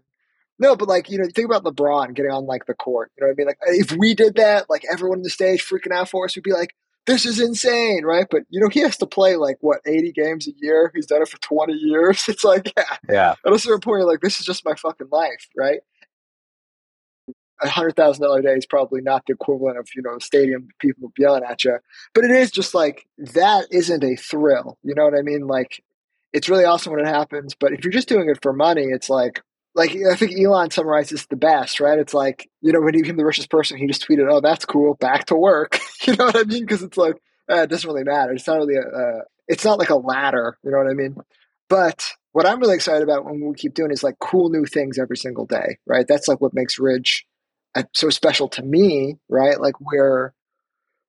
No, 0.60 0.76
but 0.76 0.88
like, 0.88 1.10
you 1.10 1.18
know, 1.18 1.24
think 1.34 1.46
about 1.50 1.64
LeBron 1.64 2.14
getting 2.14 2.30
on 2.30 2.44
like 2.44 2.66
the 2.66 2.74
court. 2.74 3.10
You 3.16 3.22
know 3.22 3.28
what 3.28 3.32
I 3.32 3.36
mean? 3.38 3.46
Like 3.46 3.58
if 3.62 3.92
we 3.98 4.14
did 4.14 4.34
that, 4.36 4.68
like 4.68 4.84
everyone 4.92 5.18
on 5.18 5.22
the 5.22 5.30
stage 5.30 5.66
freaking 5.66 5.90
out 5.90 6.10
for 6.10 6.26
us 6.26 6.36
we'd 6.36 6.42
be 6.42 6.52
like, 6.52 6.74
this 7.06 7.24
is 7.24 7.40
insane, 7.40 8.04
right? 8.04 8.26
But 8.30 8.42
you 8.50 8.60
know, 8.60 8.68
he 8.68 8.80
has 8.80 8.98
to 8.98 9.06
play 9.06 9.36
like 9.36 9.56
what, 9.60 9.80
80 9.86 10.12
games 10.12 10.46
a 10.46 10.52
year. 10.58 10.92
He's 10.94 11.06
done 11.06 11.22
it 11.22 11.28
for 11.28 11.38
20 11.40 11.72
years. 11.72 12.24
It's 12.28 12.44
like, 12.44 12.72
yeah. 12.76 12.96
Yeah. 13.08 13.34
At 13.44 13.52
a 13.54 13.58
certain 13.58 13.80
point, 13.80 14.00
you're 14.00 14.06
like, 14.06 14.20
this 14.20 14.38
is 14.38 14.44
just 14.44 14.64
my 14.66 14.74
fucking 14.74 15.08
life, 15.10 15.48
right? 15.56 15.80
A 17.62 17.68
hundred 17.68 17.96
thousand 17.96 18.22
dollar 18.22 18.42
day 18.42 18.54
is 18.54 18.66
probably 18.66 19.00
not 19.00 19.24
the 19.26 19.32
equivalent 19.32 19.78
of, 19.78 19.88
you 19.96 20.02
know, 20.02 20.18
stadium 20.18 20.68
people 20.78 21.10
yelling 21.18 21.42
at 21.42 21.64
you. 21.64 21.78
But 22.14 22.24
it 22.24 22.30
is 22.32 22.50
just 22.50 22.74
like 22.74 23.06
that 23.16 23.66
isn't 23.70 24.04
a 24.04 24.16
thrill. 24.16 24.78
You 24.82 24.94
know 24.94 25.04
what 25.04 25.18
I 25.18 25.22
mean? 25.22 25.46
Like 25.46 25.82
it's 26.32 26.48
really 26.50 26.64
awesome 26.64 26.92
when 26.92 27.04
it 27.04 27.08
happens, 27.08 27.54
but 27.54 27.72
if 27.72 27.82
you're 27.82 27.92
just 27.92 28.08
doing 28.08 28.28
it 28.28 28.38
for 28.42 28.52
money, 28.52 28.84
it's 28.84 29.10
like 29.10 29.42
like 29.74 29.96
I 30.10 30.16
think 30.16 30.38
Elon 30.38 30.70
summarizes 30.70 31.26
the 31.26 31.36
best, 31.36 31.80
right? 31.80 31.98
It's 31.98 32.14
like 32.14 32.48
you 32.60 32.72
know 32.72 32.80
when 32.80 32.94
he 32.94 33.02
became 33.02 33.16
the 33.16 33.24
richest 33.24 33.50
person, 33.50 33.78
he 33.78 33.86
just 33.86 34.06
tweeted, 34.06 34.30
"Oh, 34.30 34.40
that's 34.40 34.64
cool, 34.64 34.94
back 34.94 35.26
to 35.26 35.36
work." 35.36 35.78
you 36.06 36.16
know 36.16 36.26
what 36.26 36.36
I 36.36 36.44
mean? 36.44 36.60
Because 36.60 36.82
it's 36.82 36.96
like 36.96 37.16
eh, 37.48 37.62
it 37.62 37.70
doesn't 37.70 37.88
really 37.88 38.04
matter. 38.04 38.32
It's 38.32 38.46
not 38.46 38.58
really 38.58 38.76
a, 38.76 38.82
uh, 38.82 39.20
it's 39.48 39.64
not 39.64 39.78
like 39.78 39.90
a 39.90 39.96
ladder. 39.96 40.58
You 40.64 40.70
know 40.70 40.78
what 40.78 40.90
I 40.90 40.94
mean? 40.94 41.16
But 41.68 42.12
what 42.32 42.46
I'm 42.46 42.60
really 42.60 42.74
excited 42.74 43.02
about 43.02 43.24
when 43.24 43.40
we 43.40 43.54
keep 43.54 43.74
doing 43.74 43.90
is 43.90 44.02
like 44.02 44.18
cool 44.18 44.50
new 44.50 44.64
things 44.64 44.98
every 44.98 45.16
single 45.16 45.46
day, 45.46 45.78
right? 45.86 46.06
That's 46.06 46.28
like 46.28 46.40
what 46.40 46.54
makes 46.54 46.78
Ridge 46.78 47.26
uh, 47.74 47.84
so 47.94 48.10
special 48.10 48.48
to 48.48 48.62
me, 48.62 49.18
right? 49.28 49.60
Like 49.60 49.80
we're 49.80 50.32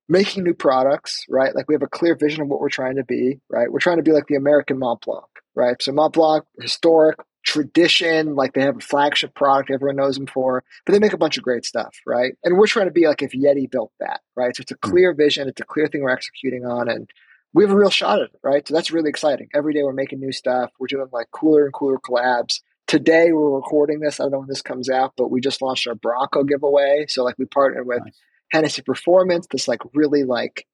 making 0.08 0.44
new 0.44 0.54
products, 0.54 1.24
right? 1.28 1.54
Like 1.54 1.68
we 1.68 1.74
have 1.74 1.82
a 1.82 1.88
clear 1.88 2.16
vision 2.16 2.42
of 2.42 2.48
what 2.48 2.60
we're 2.60 2.68
trying 2.68 2.96
to 2.96 3.04
be, 3.04 3.40
right? 3.48 3.70
We're 3.70 3.80
trying 3.80 3.96
to 3.96 4.02
be 4.02 4.12
like 4.12 4.26
the 4.26 4.36
American 4.36 4.78
Mont 4.78 5.00
Blanc, 5.00 5.26
right? 5.54 5.80
So 5.80 5.92
Mont 5.92 6.12
Blanc, 6.12 6.44
historic, 6.60 7.18
tradition, 7.44 8.34
like 8.34 8.52
they 8.52 8.62
have 8.62 8.76
a 8.76 8.80
flagship 8.80 9.34
product 9.34 9.70
everyone 9.70 9.96
knows 9.96 10.16
them 10.16 10.26
for, 10.26 10.64
but 10.84 10.92
they 10.92 10.98
make 10.98 11.12
a 11.12 11.18
bunch 11.18 11.36
of 11.36 11.42
great 11.42 11.64
stuff, 11.64 11.96
right? 12.06 12.34
And 12.44 12.56
we're 12.56 12.66
trying 12.66 12.86
to 12.86 12.92
be 12.92 13.06
like 13.06 13.22
if 13.22 13.32
Yeti 13.32 13.70
built 13.70 13.92
that, 14.00 14.20
right? 14.36 14.54
So 14.56 14.62
it's 14.62 14.72
a 14.72 14.76
hmm. 14.82 14.90
clear 14.90 15.14
vision, 15.14 15.48
it's 15.48 15.60
a 15.60 15.64
clear 15.64 15.86
thing 15.86 16.02
we're 16.02 16.10
executing 16.10 16.64
on, 16.64 16.88
and 16.88 17.10
we 17.54 17.64
have 17.64 17.72
a 17.72 17.76
real 17.76 17.90
shot 17.90 18.20
at 18.20 18.30
it, 18.30 18.40
right? 18.42 18.66
So 18.66 18.74
that's 18.74 18.90
really 18.90 19.10
exciting. 19.10 19.48
Every 19.54 19.74
day 19.74 19.82
we're 19.82 19.92
making 19.92 20.20
new 20.20 20.32
stuff. 20.32 20.70
We're 20.78 20.86
doing 20.86 21.08
like 21.12 21.30
cooler 21.32 21.64
and 21.64 21.72
cooler 21.72 21.98
collabs. 21.98 22.60
Today 22.86 23.32
we're 23.32 23.56
recording 23.56 24.00
this. 24.00 24.20
I 24.20 24.24
don't 24.24 24.32
know 24.32 24.38
when 24.38 24.48
this 24.48 24.62
comes 24.62 24.88
out, 24.88 25.12
but 25.16 25.30
we 25.30 25.40
just 25.40 25.60
launched 25.60 25.86
our 25.86 25.94
Bronco 25.94 26.44
giveaway. 26.44 27.06
So 27.08 27.24
like 27.24 27.38
we 27.38 27.44
partnered 27.44 27.86
with 27.86 28.02
nice. 28.04 28.14
Hennessy 28.52 28.82
Performance, 28.82 29.46
this 29.50 29.68
like 29.68 29.80
really 29.92 30.24
like 30.24 30.66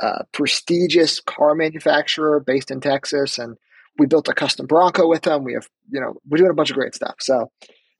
uh, 0.00 0.24
prestigious 0.32 1.20
car 1.20 1.54
manufacturer 1.54 2.40
based 2.40 2.70
in 2.70 2.80
Texas, 2.80 3.38
and 3.38 3.56
we 3.98 4.06
built 4.06 4.28
a 4.28 4.34
custom 4.34 4.66
Bronco 4.66 5.08
with 5.08 5.22
them. 5.22 5.44
We 5.44 5.54
have, 5.54 5.68
you 5.90 6.00
know, 6.00 6.14
we're 6.28 6.38
doing 6.38 6.50
a 6.50 6.54
bunch 6.54 6.70
of 6.70 6.76
great 6.76 6.94
stuff. 6.94 7.16
So 7.20 7.50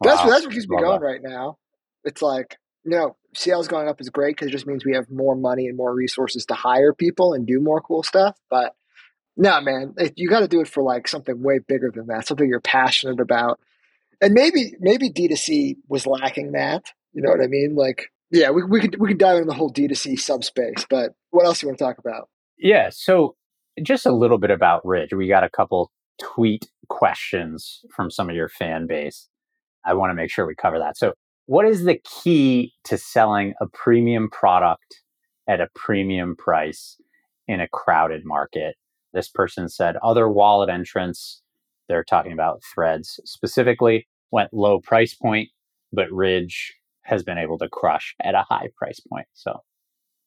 that's 0.02 0.18
wow. 0.18 0.24
what 0.24 0.30
that's 0.30 0.44
what 0.44 0.54
keeps 0.54 0.68
me 0.68 0.76
going 0.76 1.00
that. 1.00 1.06
right 1.06 1.20
now. 1.22 1.58
It's 2.04 2.20
like, 2.20 2.58
you 2.84 2.90
know, 2.90 3.16
sales 3.34 3.68
going 3.68 3.88
up 3.88 4.00
is 4.00 4.10
great 4.10 4.36
because 4.36 4.48
it 4.48 4.52
just 4.52 4.66
means 4.66 4.84
we 4.84 4.94
have 4.94 5.10
more 5.10 5.34
money 5.34 5.66
and 5.66 5.76
more 5.76 5.94
resources 5.94 6.44
to 6.46 6.54
hire 6.54 6.92
people 6.92 7.32
and 7.32 7.46
do 7.46 7.60
more 7.60 7.80
cool 7.80 8.02
stuff. 8.02 8.36
But 8.50 8.74
no, 9.36 9.60
man, 9.60 9.94
you 10.16 10.28
got 10.28 10.40
to 10.40 10.48
do 10.48 10.60
it 10.60 10.68
for 10.68 10.82
like 10.82 11.08
something 11.08 11.42
way 11.42 11.58
bigger 11.58 11.90
than 11.92 12.06
that, 12.08 12.26
something 12.26 12.48
you're 12.48 12.60
passionate 12.60 13.20
about. 13.20 13.58
And 14.20 14.32
maybe 14.32 14.74
maybe 14.80 15.10
D2C 15.10 15.76
was 15.88 16.06
lacking 16.06 16.52
that. 16.52 16.84
You 17.12 17.22
know 17.22 17.30
what 17.30 17.42
I 17.42 17.46
mean? 17.46 17.74
Like, 17.74 18.10
yeah, 18.30 18.50
we, 18.50 18.64
we 18.64 18.80
could 18.80 19.00
we 19.00 19.08
could 19.08 19.18
dive 19.18 19.36
into 19.36 19.48
the 19.48 19.54
whole 19.54 19.72
D2C 19.72 20.18
subspace, 20.18 20.86
but 20.88 21.12
what 21.30 21.46
else 21.46 21.60
do 21.60 21.66
you 21.66 21.68
want 21.68 21.78
to 21.78 21.84
talk 21.84 21.98
about? 21.98 22.28
Yeah, 22.58 22.90
so 22.92 23.36
just 23.82 24.06
a 24.06 24.12
little 24.12 24.38
bit 24.38 24.50
about 24.50 24.84
Ridge. 24.86 25.12
We 25.12 25.28
got 25.28 25.44
a 25.44 25.50
couple 25.50 25.90
tweet 26.18 26.68
questions 26.88 27.80
from 27.94 28.10
some 28.10 28.28
of 28.28 28.36
your 28.36 28.48
fan 28.48 28.86
base. 28.86 29.28
I 29.84 29.94
want 29.94 30.10
to 30.10 30.14
make 30.14 30.30
sure 30.30 30.46
we 30.46 30.54
cover 30.54 30.78
that. 30.78 30.96
So, 30.96 31.14
what 31.46 31.66
is 31.66 31.84
the 31.84 31.98
key 32.22 32.72
to 32.84 32.96
selling 32.96 33.52
a 33.60 33.66
premium 33.66 34.30
product 34.30 35.02
at 35.48 35.60
a 35.60 35.68
premium 35.74 36.36
price 36.36 36.96
in 37.46 37.60
a 37.60 37.68
crowded 37.68 38.24
market. 38.24 38.76
This 39.12 39.28
person 39.28 39.68
said 39.68 39.96
other 40.02 40.28
wallet 40.28 40.70
entrants, 40.70 41.42
they're 41.88 42.04
talking 42.04 42.32
about 42.32 42.62
threads 42.74 43.20
specifically, 43.24 44.06
went 44.30 44.52
low 44.52 44.80
price 44.80 45.14
point, 45.14 45.50
but 45.92 46.10
Ridge 46.10 46.74
has 47.02 47.22
been 47.22 47.38
able 47.38 47.58
to 47.58 47.68
crush 47.68 48.14
at 48.22 48.34
a 48.34 48.44
high 48.48 48.68
price 48.76 49.00
point. 49.00 49.26
So 49.34 49.60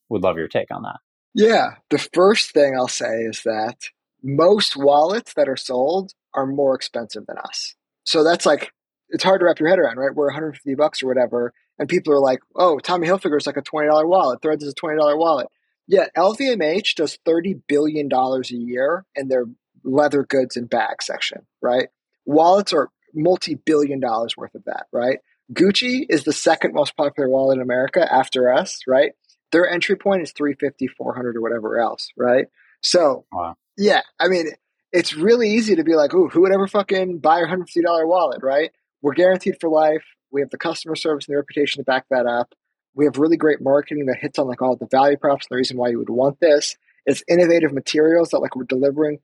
would 0.09 0.21
love 0.21 0.37
your 0.37 0.47
take 0.47 0.71
on 0.71 0.83
that. 0.83 0.97
Yeah. 1.33 1.75
The 1.89 1.97
first 1.97 2.51
thing 2.51 2.75
I'll 2.75 2.87
say 2.87 3.21
is 3.21 3.43
that 3.43 3.77
most 4.23 4.75
wallets 4.75 5.33
that 5.35 5.47
are 5.49 5.57
sold 5.57 6.13
are 6.33 6.45
more 6.45 6.75
expensive 6.75 7.25
than 7.27 7.37
us. 7.37 7.75
So 8.03 8.23
that's 8.23 8.45
like, 8.45 8.71
it's 9.09 9.23
hard 9.23 9.39
to 9.39 9.45
wrap 9.45 9.59
your 9.59 9.69
head 9.69 9.79
around, 9.79 9.97
right? 9.97 10.13
We're 10.13 10.27
150 10.27 10.75
bucks 10.75 11.01
or 11.03 11.07
whatever. 11.07 11.53
And 11.79 11.87
people 11.87 12.13
are 12.13 12.19
like, 12.19 12.39
oh, 12.55 12.79
Tommy 12.79 13.07
Hilfiger 13.07 13.37
is 13.37 13.47
like 13.47 13.57
a 13.57 13.61
$20 13.61 14.07
wallet. 14.07 14.41
Threads 14.41 14.63
is 14.63 14.73
a 14.73 14.85
$20 14.85 15.17
wallet. 15.17 15.47
Yeah, 15.87 16.07
LVMH 16.17 16.95
does 16.95 17.17
$30 17.25 17.61
billion 17.67 18.11
a 18.11 18.41
year 18.49 19.05
in 19.15 19.29
their 19.29 19.45
leather 19.83 20.23
goods 20.23 20.57
and 20.57 20.69
bag 20.69 21.01
section, 21.01 21.45
right? 21.61 21.87
Wallets 22.25 22.73
are 22.73 22.89
multi 23.13 23.55
billion 23.55 23.99
dollars 23.99 24.35
worth 24.35 24.53
of 24.53 24.65
that, 24.65 24.87
right? 24.91 25.19
Gucci 25.53 26.05
is 26.09 26.23
the 26.25 26.33
second 26.33 26.73
most 26.73 26.97
popular 26.97 27.29
wallet 27.29 27.57
in 27.57 27.61
America 27.61 28.05
after 28.11 28.51
us, 28.51 28.81
right? 28.85 29.13
Their 29.51 29.69
entry 29.69 29.95
point 29.95 30.21
is 30.21 30.31
350, 30.31 30.87
400 30.87 31.35
or 31.35 31.41
whatever 31.41 31.79
else, 31.79 32.09
right? 32.17 32.47
So, 32.81 33.25
wow. 33.31 33.55
yeah, 33.77 34.01
I 34.19 34.27
mean, 34.27 34.47
it's 34.91 35.15
really 35.15 35.49
easy 35.51 35.75
to 35.75 35.83
be 35.83 35.95
like, 35.95 36.13
ooh, 36.13 36.27
who 36.27 36.41
would 36.41 36.53
ever 36.53 36.67
fucking 36.67 37.19
buy 37.19 37.39
a 37.39 37.45
$150 37.45 38.07
wallet, 38.07 38.41
right? 38.41 38.71
We're 39.01 39.13
guaranteed 39.13 39.57
for 39.59 39.69
life. 39.69 40.03
We 40.31 40.41
have 40.41 40.49
the 40.49 40.57
customer 40.57 40.95
service 40.95 41.27
and 41.27 41.33
the 41.33 41.37
reputation 41.37 41.79
to 41.79 41.85
back 41.85 42.05
that 42.09 42.25
up. 42.25 42.53
We 42.93 43.05
have 43.05 43.17
really 43.17 43.37
great 43.37 43.61
marketing 43.61 44.07
that 44.07 44.17
hits 44.19 44.39
on 44.39 44.47
like 44.47 44.61
all 44.61 44.75
the 44.75 44.87
value 44.89 45.17
props 45.17 45.45
and 45.45 45.55
the 45.55 45.57
reason 45.57 45.77
why 45.77 45.89
you 45.89 45.99
would 45.99 46.09
want 46.09 46.39
this. 46.39 46.75
It's 47.05 47.23
innovative 47.27 47.71
materials 47.71 48.29
that 48.29 48.39
like 48.39 48.55
we're 48.55 48.63
delivering 48.63 49.19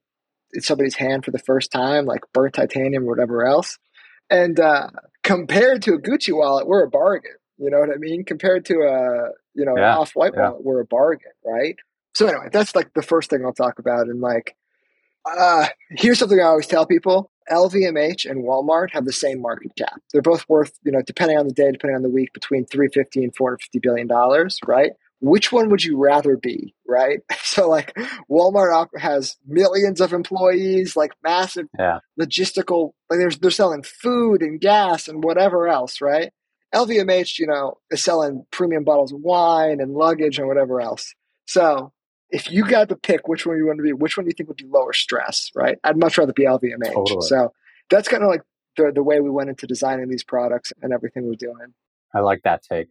in 0.54 0.62
somebody's 0.62 0.96
hand 0.96 1.26
for 1.26 1.32
the 1.32 1.40
first 1.40 1.72
time, 1.72 2.06
like 2.06 2.22
burnt 2.34 2.54
titanium 2.54 3.04
or 3.04 3.10
whatever 3.10 3.46
else. 3.46 3.80
And 4.30 4.60
uh, 4.60 4.90
compared 5.24 5.82
to 5.84 5.94
a 5.94 6.00
Gucci 6.00 6.36
wallet, 6.36 6.68
we're 6.68 6.84
a 6.84 6.90
bargain. 6.90 7.32
You 7.58 7.70
know 7.70 7.80
what 7.80 7.90
I 7.90 7.98
mean? 7.98 8.24
Compared 8.26 8.66
to 8.66 8.76
a 8.84 9.32
you 9.56 9.66
know 9.66 9.78
yeah, 9.78 9.98
off 9.98 10.12
white 10.16 10.34
yeah. 10.36 10.50
wallet, 10.50 10.64
we're 10.64 10.82
a 10.82 10.86
bargain, 10.86 11.32
right? 11.46 11.76
So 12.16 12.28
anyway, 12.28 12.50
that's 12.52 12.76
like 12.76 12.94
the 12.94 13.02
first 13.02 13.30
thing 13.30 13.44
I'll 13.46 13.54
talk 13.54 13.80
about. 13.80 14.08
And 14.08 14.22
like, 14.22 14.56
uh, 15.26 15.68
here's 15.90 16.20
something 16.20 16.40
I 16.40 16.44
always 16.44 16.68
tell 16.68 16.86
people: 16.86 17.32
LVMH 17.50 18.30
and 18.30 18.44
Walmart 18.44 18.92
have 18.92 19.06
the 19.06 19.14
same 19.14 19.42
market 19.42 19.72
cap. 19.78 20.02
They're 20.12 20.22
both 20.22 20.48
worth, 20.48 20.78
you 20.84 20.92
know, 20.92 21.02
depending 21.02 21.38
on 21.38 21.48
the 21.48 21.54
day, 21.54 21.72
depending 21.72 21.96
on 21.96 22.04
the 22.04 22.10
week, 22.10 22.34
between 22.34 22.66
350 22.66 23.24
and 23.24 23.36
450 23.36 23.80
billion 23.80 24.08
dollars, 24.08 24.60
right? 24.66 24.92
Which 25.20 25.54
one 25.54 25.70
would 25.70 25.84
you 25.84 25.98
rather 25.98 26.38
be, 26.38 26.76
right? 26.88 27.22
So 27.44 27.70
like 27.70 27.94
Walmart 28.32 28.88
has 28.98 29.38
millions 29.46 30.02
of 30.02 30.12
employees, 30.12 30.96
like 30.96 31.12
massive 31.24 31.68
yeah. 31.78 32.00
logistical, 32.20 32.94
like 33.12 33.20
they're, 33.20 33.30
they're 33.30 33.52
selling 33.52 33.84
food 33.84 34.42
and 34.42 34.60
gas 34.60 35.08
and 35.08 35.24
whatever 35.24 35.68
else, 35.68 36.02
right? 36.02 36.32
LVMH, 36.74 37.40
you 37.40 37.48
know, 37.48 37.78
is 37.92 38.04
selling 38.04 38.46
premium 38.52 38.84
bottles 38.84 39.12
of 39.12 39.20
wine 39.22 39.80
and 39.80 39.94
luggage 39.94 40.40
and 40.40 40.48
whatever 40.48 40.82
else. 40.82 41.14
So 41.46 41.92
if 42.30 42.52
you 42.52 42.66
got 42.66 42.90
to 42.90 42.96
pick 42.96 43.28
which 43.28 43.46
one 43.46 43.58
you 43.58 43.68
want 43.68 43.78
to 43.78 43.84
be, 43.84 43.94
which 43.94 44.18
one 44.18 44.26
do 44.26 44.30
you 44.30 44.34
think 44.36 44.50
would 44.50 44.58
be 44.58 44.66
lower 44.66 44.94
stress, 44.94 45.52
right? 45.56 45.78
I'd 45.84 45.98
much 45.98 46.18
rather 46.18 46.34
be 46.34 46.46
LVMH. 46.46 46.94
Totally. 46.94 47.28
So 47.28 47.54
that's 47.90 48.08
kind 48.08 48.24
of 48.24 48.30
like 48.30 48.42
the, 48.76 48.92
the 48.94 49.04
way 49.04 49.20
we 49.20 49.30
went 49.30 49.50
into 49.50 49.68
designing 49.68 50.10
these 50.10 50.24
products 50.24 50.74
and 50.82 50.92
everything 50.92 51.28
we're 51.28 51.36
doing. 51.36 51.74
I 52.14 52.20
like 52.20 52.42
that 52.44 52.64
take. 52.64 52.88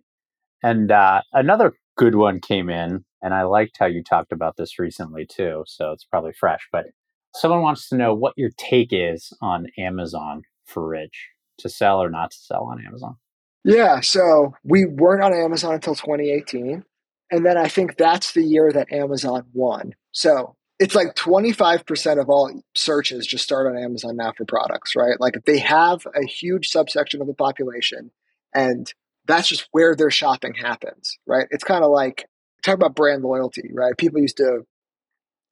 And 0.62 0.92
uh, 0.92 1.22
another 1.32 1.72
good 1.96 2.14
one 2.14 2.40
came 2.40 2.70
in, 2.70 3.04
and 3.20 3.34
I 3.34 3.42
liked 3.42 3.78
how 3.78 3.86
you 3.86 4.02
talked 4.02 4.32
about 4.32 4.56
this 4.56 4.78
recently 4.78 5.26
too. 5.26 5.64
So 5.66 5.90
it's 5.90 6.04
probably 6.04 6.32
fresh, 6.32 6.68
but 6.70 6.86
someone 7.34 7.62
wants 7.62 7.88
to 7.88 7.96
know 7.96 8.14
what 8.14 8.34
your 8.36 8.50
take 8.56 8.90
is 8.92 9.32
on 9.40 9.66
Amazon 9.76 10.42
for 10.66 10.86
Ridge 10.86 11.30
to 11.58 11.68
sell 11.68 12.02
or 12.02 12.10
not 12.10 12.30
to 12.30 12.38
sell 12.38 12.64
on 12.64 12.84
Amazon. 12.84 13.16
Yeah, 13.64 14.00
so 14.00 14.54
we 14.64 14.87
weren't 14.87 15.23
on 15.23 15.35
Amazon 15.35 15.75
until 15.75 15.95
2018. 15.95 16.85
And 17.31 17.47
then 17.47 17.57
I 17.57 17.69
think 17.69 17.97
that's 17.97 18.33
the 18.33 18.42
year 18.42 18.71
that 18.73 18.92
Amazon 18.92 19.45
won. 19.54 19.95
So 20.11 20.57
it's 20.78 20.95
like 20.95 21.14
25% 21.14 22.21
of 22.21 22.28
all 22.28 22.50
searches 22.75 23.26
just 23.26 23.45
start 23.45 23.66
on 23.69 23.83
Amazon 23.83 24.16
now 24.16 24.33
for 24.37 24.45
products, 24.45 24.97
right? 24.97 25.19
Like 25.21 25.37
they 25.47 25.61
have 25.61 26.07
a 26.14 26.26
huge 26.26 26.69
subsection 26.69 27.21
of 27.21 27.28
the 27.28 27.35
population 27.35 28.11
and 28.54 28.92
that's 29.26 29.49
just 29.49 29.69
where 29.71 29.95
their 29.95 30.11
shopping 30.11 30.54
happens, 30.54 31.19
right? 31.26 31.47
It's 31.50 31.64
kind 31.64 31.85
of 31.85 31.90
like 31.90 32.28
talk 32.64 32.75
about 32.75 32.97
brand 32.97 33.23
loyalty, 33.23 33.71
right? 33.73 33.97
People 33.97 34.21
used 34.21 34.38
to 34.38 34.66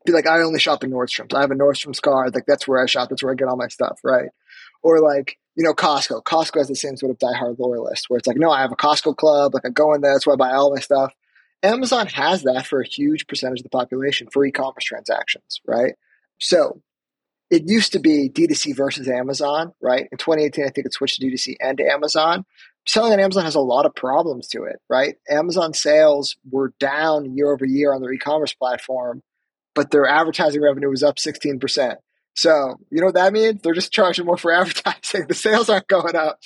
be 0.04 0.12
like, 0.12 0.26
I 0.26 0.40
only 0.40 0.58
shop 0.58 0.82
in 0.82 0.90
Nordstrom's. 0.90 1.32
I 1.32 1.40
have 1.42 1.50
a 1.50 1.54
Nordstrom's 1.54 2.00
card. 2.00 2.34
Like 2.34 2.46
that's 2.46 2.66
where 2.66 2.82
I 2.82 2.86
shop. 2.86 3.08
That's 3.08 3.22
where 3.22 3.32
I 3.32 3.36
get 3.36 3.48
all 3.48 3.56
my 3.56 3.68
stuff, 3.68 4.00
right? 4.02 4.30
Or 4.82 5.00
like, 5.00 5.38
you 5.56 5.64
know, 5.64 5.74
Costco. 5.74 6.22
Costco 6.22 6.58
has 6.58 6.68
the 6.68 6.74
same 6.74 6.96
sort 6.96 7.10
of 7.10 7.18
diehard 7.18 7.58
loyalist 7.58 8.08
where 8.08 8.18
it's 8.18 8.26
like, 8.26 8.38
no, 8.38 8.50
I 8.50 8.60
have 8.60 8.72
a 8.72 8.76
Costco 8.76 9.16
club. 9.16 9.54
Like 9.54 9.66
I 9.66 9.70
go 9.70 9.94
in 9.94 10.00
there. 10.00 10.12
That's 10.12 10.26
where 10.26 10.34
I 10.34 10.36
buy 10.36 10.52
all 10.52 10.74
my 10.74 10.80
stuff. 10.80 11.12
Amazon 11.62 12.06
has 12.06 12.42
that 12.44 12.66
for 12.66 12.80
a 12.80 12.86
huge 12.86 13.26
percentage 13.26 13.60
of 13.60 13.64
the 13.64 13.70
population 13.70 14.28
for 14.32 14.44
e-commerce 14.44 14.84
transactions, 14.84 15.60
right? 15.66 15.94
So 16.38 16.80
it 17.50 17.64
used 17.66 17.92
to 17.92 17.98
be 17.98 18.30
D2C 18.30 18.76
versus 18.76 19.08
Amazon, 19.08 19.72
right? 19.80 20.08
In 20.10 20.18
2018, 20.18 20.64
I 20.64 20.68
think 20.68 20.86
it 20.86 20.92
switched 20.94 21.20
to 21.20 21.26
D2C 21.26 21.56
and 21.60 21.76
to 21.78 21.84
Amazon. 21.84 22.46
Selling 22.86 23.12
on 23.12 23.20
Amazon 23.20 23.44
has 23.44 23.56
a 23.56 23.60
lot 23.60 23.84
of 23.84 23.94
problems 23.94 24.48
to 24.48 24.64
it, 24.64 24.76
right? 24.88 25.16
Amazon 25.28 25.74
sales 25.74 26.36
were 26.50 26.72
down 26.80 27.36
year 27.36 27.52
over 27.52 27.66
year 27.66 27.92
on 27.92 28.00
their 28.00 28.12
e-commerce 28.12 28.54
platform, 28.54 29.22
but 29.74 29.90
their 29.90 30.06
advertising 30.06 30.62
revenue 30.62 30.88
was 30.88 31.02
up 31.02 31.16
16%. 31.16 31.96
So, 32.34 32.76
you 32.90 33.00
know 33.00 33.06
what 33.06 33.16
that 33.16 33.32
means? 33.32 33.60
They're 33.62 33.74
just 33.74 33.92
charging 33.92 34.24
more 34.24 34.36
for 34.36 34.52
advertising. 34.60 35.26
The 35.28 35.34
sales 35.34 35.68
aren't 35.68 35.88
going 35.88 36.16
up. 36.16 36.38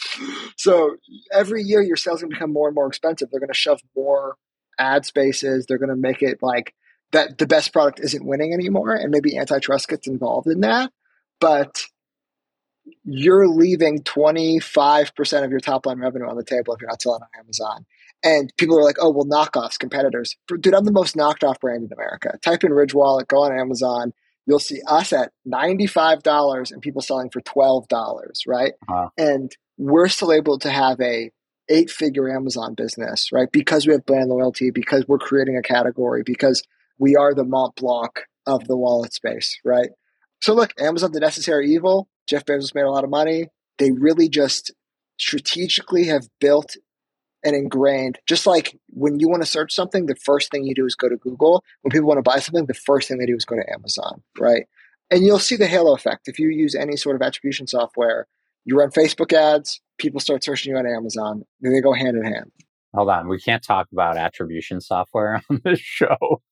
So, 0.57 0.97
every 1.33 1.63
year 1.63 1.83
your 1.83 1.97
sales 1.97 2.21
are 2.21 2.27
going 2.27 2.33
to 2.33 2.37
become 2.37 2.53
more 2.53 2.69
and 2.69 2.75
more 2.75 2.87
expensive. 2.87 3.29
They're 3.31 3.41
going 3.41 3.49
to 3.49 3.55
shove 3.55 3.81
more 3.97 4.37
ad 4.79 5.05
spaces. 5.05 5.67
They're 5.67 5.79
going 5.79 5.91
to 5.91 5.97
make 5.97 6.23
it 6.23 6.39
like 6.43 6.75
that 7.13 7.39
the 7.39 7.47
best 7.47 7.73
product 7.73 8.01
isn't 8.01 8.25
winning 8.25 8.53
anymore. 8.53 8.95
And 8.95 9.11
maybe 9.11 9.37
antitrust 9.37 9.89
gets 9.89 10.09
involved 10.09 10.49
in 10.49 10.61
that. 10.61 10.91
But 11.41 11.85
you're 13.05 13.49
leaving 13.49 14.01
25% 14.01 15.45
of 15.45 15.51
your 15.51 15.61
top 15.61 15.87
line 15.87 15.99
revenue 15.99 16.29
on 16.29 16.37
the 16.37 16.45
table 16.45 16.75
if 16.75 16.81
you're 16.81 16.91
not 16.91 17.03
selling 17.03 17.23
on 17.23 17.41
Amazon. 17.41 17.87
And 18.23 18.53
people 18.57 18.79
are 18.79 18.85
like, 18.85 18.97
oh, 19.01 19.11
well, 19.11 19.27
knockoffs, 19.27 19.79
competitors. 19.79 20.37
Dude, 20.49 20.75
I'm 20.75 20.85
the 20.85 20.93
most 20.93 21.15
knocked 21.15 21.45
off 21.45 21.61
brand 21.61 21.85
in 21.85 21.93
America. 21.93 22.39
Type 22.43 22.65
in 22.65 22.73
Ridge 22.73 22.95
Wallet, 22.95 23.29
go 23.29 23.45
on 23.45 23.59
Amazon. 23.59 24.13
You'll 24.47 24.59
see 24.59 24.81
us 24.87 25.13
at 25.13 25.33
$95 25.47 26.73
and 26.73 26.83
people 26.83 27.01
selling 27.01 27.31
for 27.31 27.41
$12, 27.41 27.87
right? 28.47 28.73
Uh-huh. 28.89 29.09
And 29.17 29.51
we're 29.79 30.09
still 30.09 30.33
able 30.33 30.59
to 30.61 30.71
have 30.71 31.01
a 31.01 31.31
eight 31.69 31.91
figure 31.91 32.31
Amazon 32.31 32.75
business, 32.75 33.31
right? 33.33 33.49
Because 33.51 33.87
we 33.87 33.93
have 33.93 34.05
brand 34.05 34.29
loyalty, 34.29 34.71
because 34.71 35.07
we're 35.09 35.19
creating 35.19 35.57
a 35.57 35.63
category, 35.63 36.23
because 36.25 36.63
we 36.99 37.17
are 37.17 37.35
the 37.35 37.45
Mont 37.45 37.75
Blanc 37.77 38.21
of 38.47 38.67
the 38.67 38.77
wallet 38.77 39.15
space, 39.15 39.59
right? 39.65 39.89
So 40.43 40.55
look, 40.55 40.73
Amazon's 40.79 41.15
the 41.15 41.21
necessary 41.21 41.71
evil. 41.71 42.09
Jeff 42.29 42.45
Bezos 42.45 42.75
made 42.75 42.83
a 42.83 42.91
lot 42.91 43.05
of 43.05 43.11
money. 43.11 43.49
They 43.79 43.93
really 43.93 44.29
just 44.29 44.73
strategically 45.19 46.05
have 46.05 46.29
built 46.41 46.77
and 47.45 47.55
ingrained, 47.55 48.19
just 48.27 48.47
like 48.47 48.79
when 48.89 49.21
you 49.21 49.29
want 49.29 49.43
to 49.43 49.49
search 49.49 49.73
something, 49.73 50.07
the 50.07 50.17
first 50.17 50.51
thing 50.51 50.65
you 50.65 50.75
do 50.75 50.87
is 50.87 50.95
go 50.95 51.09
to 51.09 51.17
Google. 51.17 51.63
When 51.83 51.91
people 51.91 52.09
want 52.09 52.19
to 52.19 52.29
buy 52.29 52.39
something, 52.39 52.67
the 52.67 52.75
first 52.75 53.09
thing 53.09 53.19
they 53.19 53.27
do 53.27 53.37
is 53.37 53.45
go 53.45 53.57
to 53.57 53.73
Amazon, 53.73 54.23
right? 54.39 54.67
And 55.11 55.25
you'll 55.25 55.39
see 55.39 55.57
the 55.57 55.67
halo 55.67 55.95
effect. 55.95 56.27
If 56.27 56.39
you 56.39 56.49
use 56.49 56.75
any 56.75 56.97
sort 56.97 57.17
of 57.17 57.23
attribution 57.23 57.67
software, 57.67 58.27
you 58.65 58.77
run 58.77 58.91
Facebook 58.91 59.33
ads, 59.33 59.81
people 59.99 60.21
start 60.21 60.43
searching 60.43 60.73
you 60.73 60.79
on 60.79 60.87
Amazon. 60.87 61.43
They 61.61 61.81
go 61.81 61.93
hand 61.93 62.17
in 62.17 62.25
hand. 62.25 62.51
Hold 62.95 63.11
on, 63.11 63.29
we 63.29 63.41
can't 63.41 63.63
talk 63.63 63.89
about 63.93 64.17
attribution 64.17 64.81
software 64.81 65.43
on 65.51 65.61
this 65.65 65.81
show. 65.81 66.43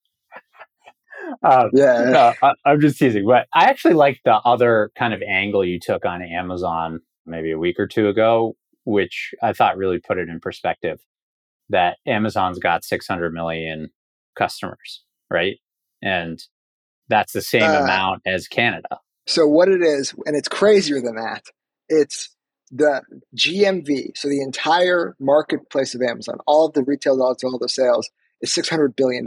um, 1.43 1.71
yeah, 1.73 2.11
no, 2.11 2.33
I, 2.43 2.73
am 2.73 2.81
just 2.81 2.99
teasing, 2.99 3.25
but 3.27 3.47
I 3.55 3.67
actually 3.67 3.95
like 3.95 4.21
the 4.25 4.35
other 4.35 4.91
kind 4.99 5.15
of 5.15 5.23
angle 5.23 5.65
you 5.65 5.79
took 5.81 6.05
on 6.05 6.21
Amazon 6.21 7.01
maybe 7.25 7.53
a 7.53 7.59
week 7.59 7.79
or 7.79 7.87
two 7.87 8.09
ago, 8.09 8.57
which 8.85 9.35
I 9.43 9.53
thought 9.53 9.77
really 9.77 9.99
put 9.99 10.19
it 10.19 10.29
in 10.29 10.41
perspective. 10.41 11.01
That 11.69 11.97
Amazon's 12.07 12.59
got 12.59 12.85
600 12.85 13.33
million 13.33 13.91
customers, 14.37 15.03
right? 15.31 15.59
And 16.03 16.43
that's 17.09 17.33
the 17.33 17.43
same 17.43 17.63
uh, 17.63 17.83
amount 17.83 18.23
as 18.27 18.49
Canada. 18.49 18.99
So 19.27 19.47
what 19.47 19.69
it 19.69 19.83
is, 19.83 20.15
and 20.27 20.37
it's 20.37 20.49
crazier 20.49 21.01
than 21.01 21.17
that. 21.17 21.45
It's 21.89 22.35
the 22.71 23.03
GMV, 23.37 24.17
so 24.17 24.29
the 24.29 24.43
entire 24.43 25.15
marketplace 25.21 25.95
of 25.95 26.03
Amazon, 26.03 26.39
all 26.47 26.67
of 26.67 26.73
the 26.73 26.83
retail 26.83 27.17
dollars, 27.17 27.45
all 27.45 27.59
the 27.59 27.69
sales, 27.69 28.11
is 28.41 28.51
$600 28.51 28.97
billion. 28.97 29.27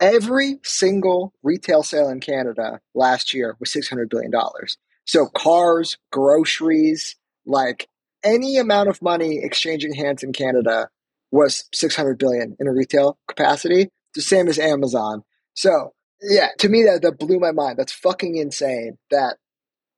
Every 0.00 0.58
single 0.62 1.32
retail 1.42 1.82
sale 1.82 2.08
in 2.08 2.20
Canada 2.20 2.80
last 2.94 3.34
year 3.34 3.56
was 3.58 3.70
$600 3.70 4.08
billion. 4.08 4.30
So 5.06 5.26
cars, 5.26 5.96
groceries, 6.12 7.16
like 7.46 7.88
any 8.22 8.56
amount 8.58 8.88
of 8.88 9.00
money 9.02 9.40
exchanging 9.42 9.94
hands 9.94 10.22
in 10.22 10.32
Canada 10.32 10.88
was 11.30 11.64
600 11.74 12.18
billion 12.18 12.56
in 12.58 12.66
a 12.66 12.72
retail 12.72 13.18
capacity. 13.28 13.88
the 14.14 14.22
same 14.22 14.48
as 14.48 14.58
Amazon. 14.58 15.22
So 15.54 15.92
yeah, 16.22 16.48
to 16.58 16.68
me 16.68 16.84
that 16.84 17.02
that 17.02 17.18
blew 17.18 17.38
my 17.38 17.52
mind. 17.52 17.78
That's 17.78 17.92
fucking 17.92 18.36
insane. 18.36 18.98
That 19.10 19.36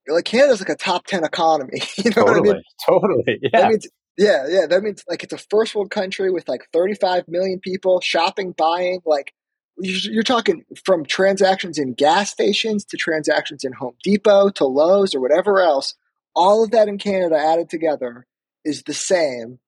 like 0.09 0.25
Canada's 0.25 0.61
like 0.61 0.69
a 0.69 0.77
top 0.77 1.07
ten 1.07 1.25
economy. 1.25 1.81
You 1.97 2.11
know 2.11 2.25
totally, 2.25 2.41
what 2.41 2.51
I 2.51 2.53
mean? 2.55 2.63
Totally. 2.87 3.25
Yeah. 3.43 3.61
That 3.61 3.69
means 3.69 3.89
yeah, 4.19 4.47
yeah. 4.49 4.67
That 4.67 4.83
means 4.83 5.03
like 5.09 5.23
it's 5.23 5.33
a 5.33 5.39
first 5.39 5.75
world 5.75 5.91
country 5.91 6.31
with 6.31 6.49
like 6.49 6.69
35 6.73 7.25
million 7.29 7.59
people 7.61 8.01
shopping, 8.01 8.53
buying. 8.57 9.01
Like 9.07 9.33
you're 9.79 10.23
talking 10.23 10.65
from 10.85 11.07
transactions 11.07 11.79
in 11.79 11.95
gas 11.95 12.31
stations 12.31 12.85
to 12.87 12.97
transactions 12.97 13.65
in 13.65 13.73
Home 13.73 13.95
Depot 14.03 14.51
to 14.51 14.67
Lowe's 14.67 15.15
or 15.15 15.21
whatever 15.21 15.61
else. 15.61 15.95
All 16.41 16.65
of 16.65 16.71
that 16.71 16.89
in 16.89 16.97
Canada 16.97 17.37
added 17.37 17.69
together 17.69 18.27
is 18.65 18.83
the 18.85 18.95
same 18.95 19.59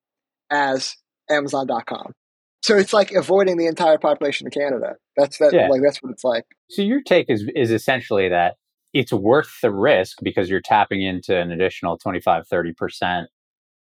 as 0.50 0.96
Amazon.com. 1.30 2.12
So 2.62 2.76
it's 2.76 2.92
like 2.92 3.12
avoiding 3.12 3.58
the 3.58 3.66
entire 3.66 3.98
population 3.98 4.46
of 4.46 4.54
Canada. 4.54 4.94
That's 5.16 5.38
that. 5.38 5.52
Yeah. 5.52 5.68
Like 5.68 5.82
that's 5.84 6.02
what 6.02 6.12
it's 6.12 6.24
like. 6.24 6.44
So 6.70 6.80
your 6.80 7.02
take 7.02 7.28
is 7.28 7.44
is 7.54 7.70
essentially 7.70 8.28
that 8.30 8.54
it's 8.94 9.12
worth 9.12 9.52
the 9.60 9.70
risk 9.70 10.18
because 10.22 10.48
you're 10.48 10.60
tapping 10.62 11.02
into 11.02 11.36
an 11.36 11.50
additional 11.50 11.98
25 11.98 12.44
30% 12.48 13.26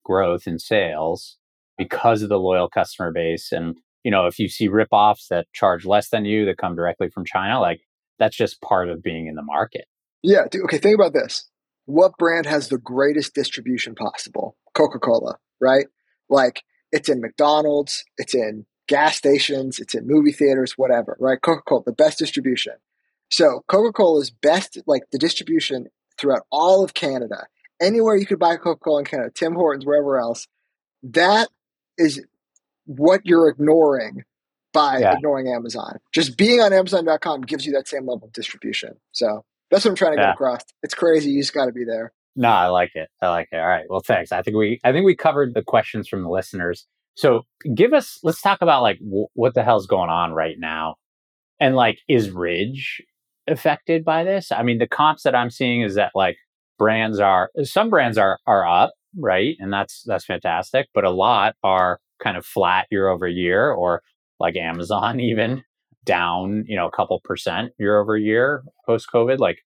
growth 0.05 0.47
in 0.47 0.57
sales 0.57 1.37
because 1.77 2.23
of 2.23 2.29
the 2.29 2.39
loyal 2.39 2.69
customer 2.69 3.11
base 3.11 3.51
and 3.51 3.77
you 4.03 4.11
know 4.11 4.25
if 4.25 4.39
you 4.39 4.47
see 4.47 4.67
rip-offs 4.67 5.27
that 5.29 5.45
charge 5.53 5.85
less 5.85 6.09
than 6.09 6.25
you 6.25 6.45
that 6.45 6.57
come 6.57 6.75
directly 6.75 7.09
from 7.09 7.25
china 7.25 7.59
like 7.59 7.81
that's 8.17 8.35
just 8.35 8.61
part 8.61 8.89
of 8.89 9.03
being 9.03 9.27
in 9.27 9.35
the 9.35 9.43
market 9.43 9.85
Yeah. 10.23 10.45
Dude, 10.49 10.63
okay. 10.65 10.77
Think 10.77 10.95
about 10.95 11.13
this. 11.13 11.49
What 11.89 12.19
brand 12.19 12.45
has 12.45 12.69
the 12.69 12.77
greatest 12.77 13.33
distribution 13.33 13.95
possible? 13.95 14.55
Coca 14.75 14.99
Cola, 14.99 15.39
right? 15.59 15.87
Like 16.29 16.61
it's 16.91 17.09
in 17.09 17.19
McDonald's, 17.19 18.03
it's 18.19 18.35
in 18.35 18.67
gas 18.87 19.17
stations, 19.17 19.79
it's 19.79 19.95
in 19.95 20.05
movie 20.05 20.31
theaters, 20.31 20.73
whatever, 20.77 21.17
right? 21.19 21.41
Coca 21.41 21.63
Cola, 21.67 21.81
the 21.83 21.91
best 21.91 22.19
distribution. 22.19 22.73
So 23.31 23.63
Coca 23.67 23.91
Cola's 23.91 24.29
best, 24.29 24.77
like 24.85 25.09
the 25.11 25.17
distribution 25.17 25.87
throughout 26.19 26.43
all 26.51 26.83
of 26.83 26.93
Canada, 26.93 27.47
anywhere 27.81 28.15
you 28.15 28.27
could 28.27 28.37
buy 28.37 28.55
Coca 28.57 28.79
Cola 28.79 28.99
in 28.99 29.05
Canada, 29.05 29.31
Tim 29.33 29.55
Hortons, 29.55 29.83
wherever 29.83 30.19
else, 30.19 30.47
that 31.01 31.49
is 31.97 32.23
what 32.85 33.21
you're 33.23 33.49
ignoring 33.49 34.25
by 34.73 34.99
Yeah. 34.99 35.13
ignoring 35.15 35.47
Amazon. 35.47 35.97
Just 36.13 36.37
being 36.37 36.61
on 36.61 36.71
Amazon.com 36.71 37.41
gives 37.41 37.65
you 37.65 37.71
that 37.73 37.87
same 37.87 38.05
level 38.07 38.27
of 38.27 38.33
distribution. 38.33 38.99
So 39.11 39.43
that's 39.71 39.85
what 39.85 39.91
I'm 39.91 39.95
trying 39.95 40.15
to 40.15 40.21
Yeah. 40.21 40.27
get 40.27 40.33
across. 40.35 40.61
It's 40.83 40.93
crazy. 40.93 41.31
You 41.31 41.41
just 41.41 41.53
got 41.53 41.65
to 41.65 41.71
be 41.71 41.85
there. 41.85 42.11
no 42.35 42.49
i 42.49 42.67
like 42.67 42.91
it. 42.95 43.09
I 43.21 43.29
like 43.29 43.47
it. 43.51 43.57
All 43.57 43.67
right. 43.67 43.85
Well 43.89 44.01
thanks. 44.05 44.31
I 44.31 44.41
think 44.41 44.55
we 44.57 44.79
i 44.83 44.91
think 44.91 45.05
we 45.05 45.15
covered 45.15 45.53
the 45.53 45.63
questions 45.63 46.07
from 46.07 46.23
the 46.23 46.29
listeners. 46.29 46.85
So 47.15 47.43
give 47.75 47.93
us 47.93 48.19
let's 48.23 48.41
talk 48.41 48.61
about 48.61 48.81
like 48.81 48.99
w- 48.99 49.27
what 49.33 49.53
the 49.55 49.63
hell's 49.63 49.87
going 49.87 50.09
on 50.09 50.31
right 50.33 50.55
now. 50.57 50.95
And 51.59 51.75
like 51.75 51.99
is 52.07 52.29
ridge 52.31 53.01
affected 53.47 54.05
by 54.05 54.23
this? 54.23 54.51
I 54.51 54.63
mean 54.63 54.77
the 54.79 54.87
comps 54.87 55.23
that 55.23 55.35
i'm 55.35 55.49
seeing 55.49 55.81
is 55.81 55.95
that 55.95 56.11
like 56.15 56.37
brands 56.77 57.19
are 57.19 57.49
some 57.63 57.89
brands 57.89 58.17
are 58.17 58.39
are 58.47 58.65
up 58.67 58.93
right? 59.17 59.55
And 59.59 59.73
that's 59.73 60.03
that's 60.05 60.23
fantastic. 60.25 60.87
But 60.93 61.03
a 61.03 61.09
lot 61.09 61.55
are 61.63 61.99
kind 62.23 62.37
of 62.37 62.45
flat 62.45 62.85
year 62.91 63.07
over 63.09 63.27
year 63.27 63.71
or 63.71 64.01
like 64.39 64.55
amazon 64.55 65.19
even 65.31 65.63
down 66.09 66.65
you 66.67 66.75
know 66.75 66.87
a 66.87 66.91
couple 66.91 67.19
percent 67.23 67.71
year 67.77 67.99
over 67.99 68.17
year 68.17 68.63
post 68.85 69.07
covid 69.13 69.39
like 69.39 69.59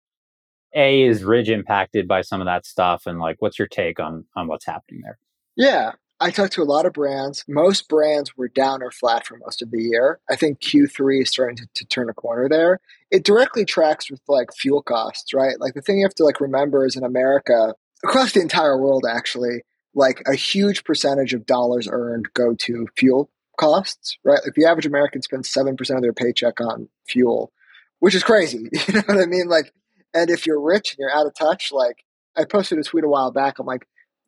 a 0.74 1.02
is 1.02 1.22
ridge 1.22 1.50
impacted 1.50 2.08
by 2.08 2.22
some 2.22 2.40
of 2.40 2.46
that 2.46 2.64
stuff 2.64 3.06
and 3.06 3.18
like 3.18 3.36
what's 3.40 3.58
your 3.58 3.68
take 3.68 4.00
on 4.00 4.24
on 4.36 4.46
what's 4.48 4.66
happening 4.66 5.00
there 5.04 5.18
Yeah. 5.56 5.92
I 6.22 6.30
talked 6.30 6.52
to 6.54 6.62
a 6.62 6.64
lot 6.64 6.84
of 6.84 6.92
brands. 6.92 7.44
Most 7.48 7.88
brands 7.88 8.36
were 8.36 8.48
down 8.48 8.82
or 8.82 8.90
flat 8.90 9.26
for 9.26 9.38
most 9.38 9.62
of 9.62 9.70
the 9.70 9.82
year. 9.82 10.20
I 10.30 10.36
think 10.36 10.60
Q3 10.60 11.22
is 11.22 11.30
starting 11.30 11.56
to, 11.56 11.66
to 11.74 11.86
turn 11.86 12.10
a 12.10 12.14
corner 12.14 12.46
there. 12.46 12.78
It 13.10 13.24
directly 13.24 13.64
tracks 13.64 14.10
with 14.10 14.20
like 14.28 14.52
fuel 14.54 14.82
costs, 14.82 15.32
right? 15.32 15.58
Like 15.58 15.72
the 15.72 15.80
thing 15.80 15.98
you 15.98 16.04
have 16.04 16.14
to 16.16 16.24
like 16.24 16.40
remember 16.40 16.84
is 16.84 16.94
in 16.94 17.04
America, 17.04 17.74
across 18.04 18.32
the 18.32 18.42
entire 18.42 18.78
world 18.78 19.04
actually, 19.10 19.62
like 19.94 20.22
a 20.26 20.34
huge 20.34 20.84
percentage 20.84 21.32
of 21.32 21.46
dollars 21.46 21.88
earned 21.90 22.28
go 22.34 22.54
to 22.54 22.86
fuel 22.98 23.30
costs, 23.60 24.18
right? 24.24 24.40
Like 24.44 24.54
the 24.54 24.64
average 24.64 24.86
American 24.86 25.22
spends 25.22 25.52
7% 25.52 25.78
of 25.96 26.02
their 26.02 26.12
paycheck 26.12 26.60
on 26.60 26.88
fuel, 27.06 27.52
which 27.98 28.14
is 28.14 28.24
crazy. 28.24 28.68
You 28.88 28.94
know 28.94 29.02
what 29.06 29.18
I 29.18 29.26
mean? 29.26 29.48
Like, 29.48 29.72
and 30.14 30.30
if 30.30 30.46
you're 30.46 30.60
rich 30.60 30.92
and 30.92 30.98
you're 30.98 31.14
out 31.14 31.26
of 31.26 31.34
touch, 31.34 31.70
like 31.70 32.04
I 32.36 32.44
posted 32.44 32.78
a 32.78 32.82
tweet 32.82 33.04
a 33.04 33.08
while 33.08 33.30
back. 33.30 33.58
I'm 33.58 33.66
like, 33.66 33.86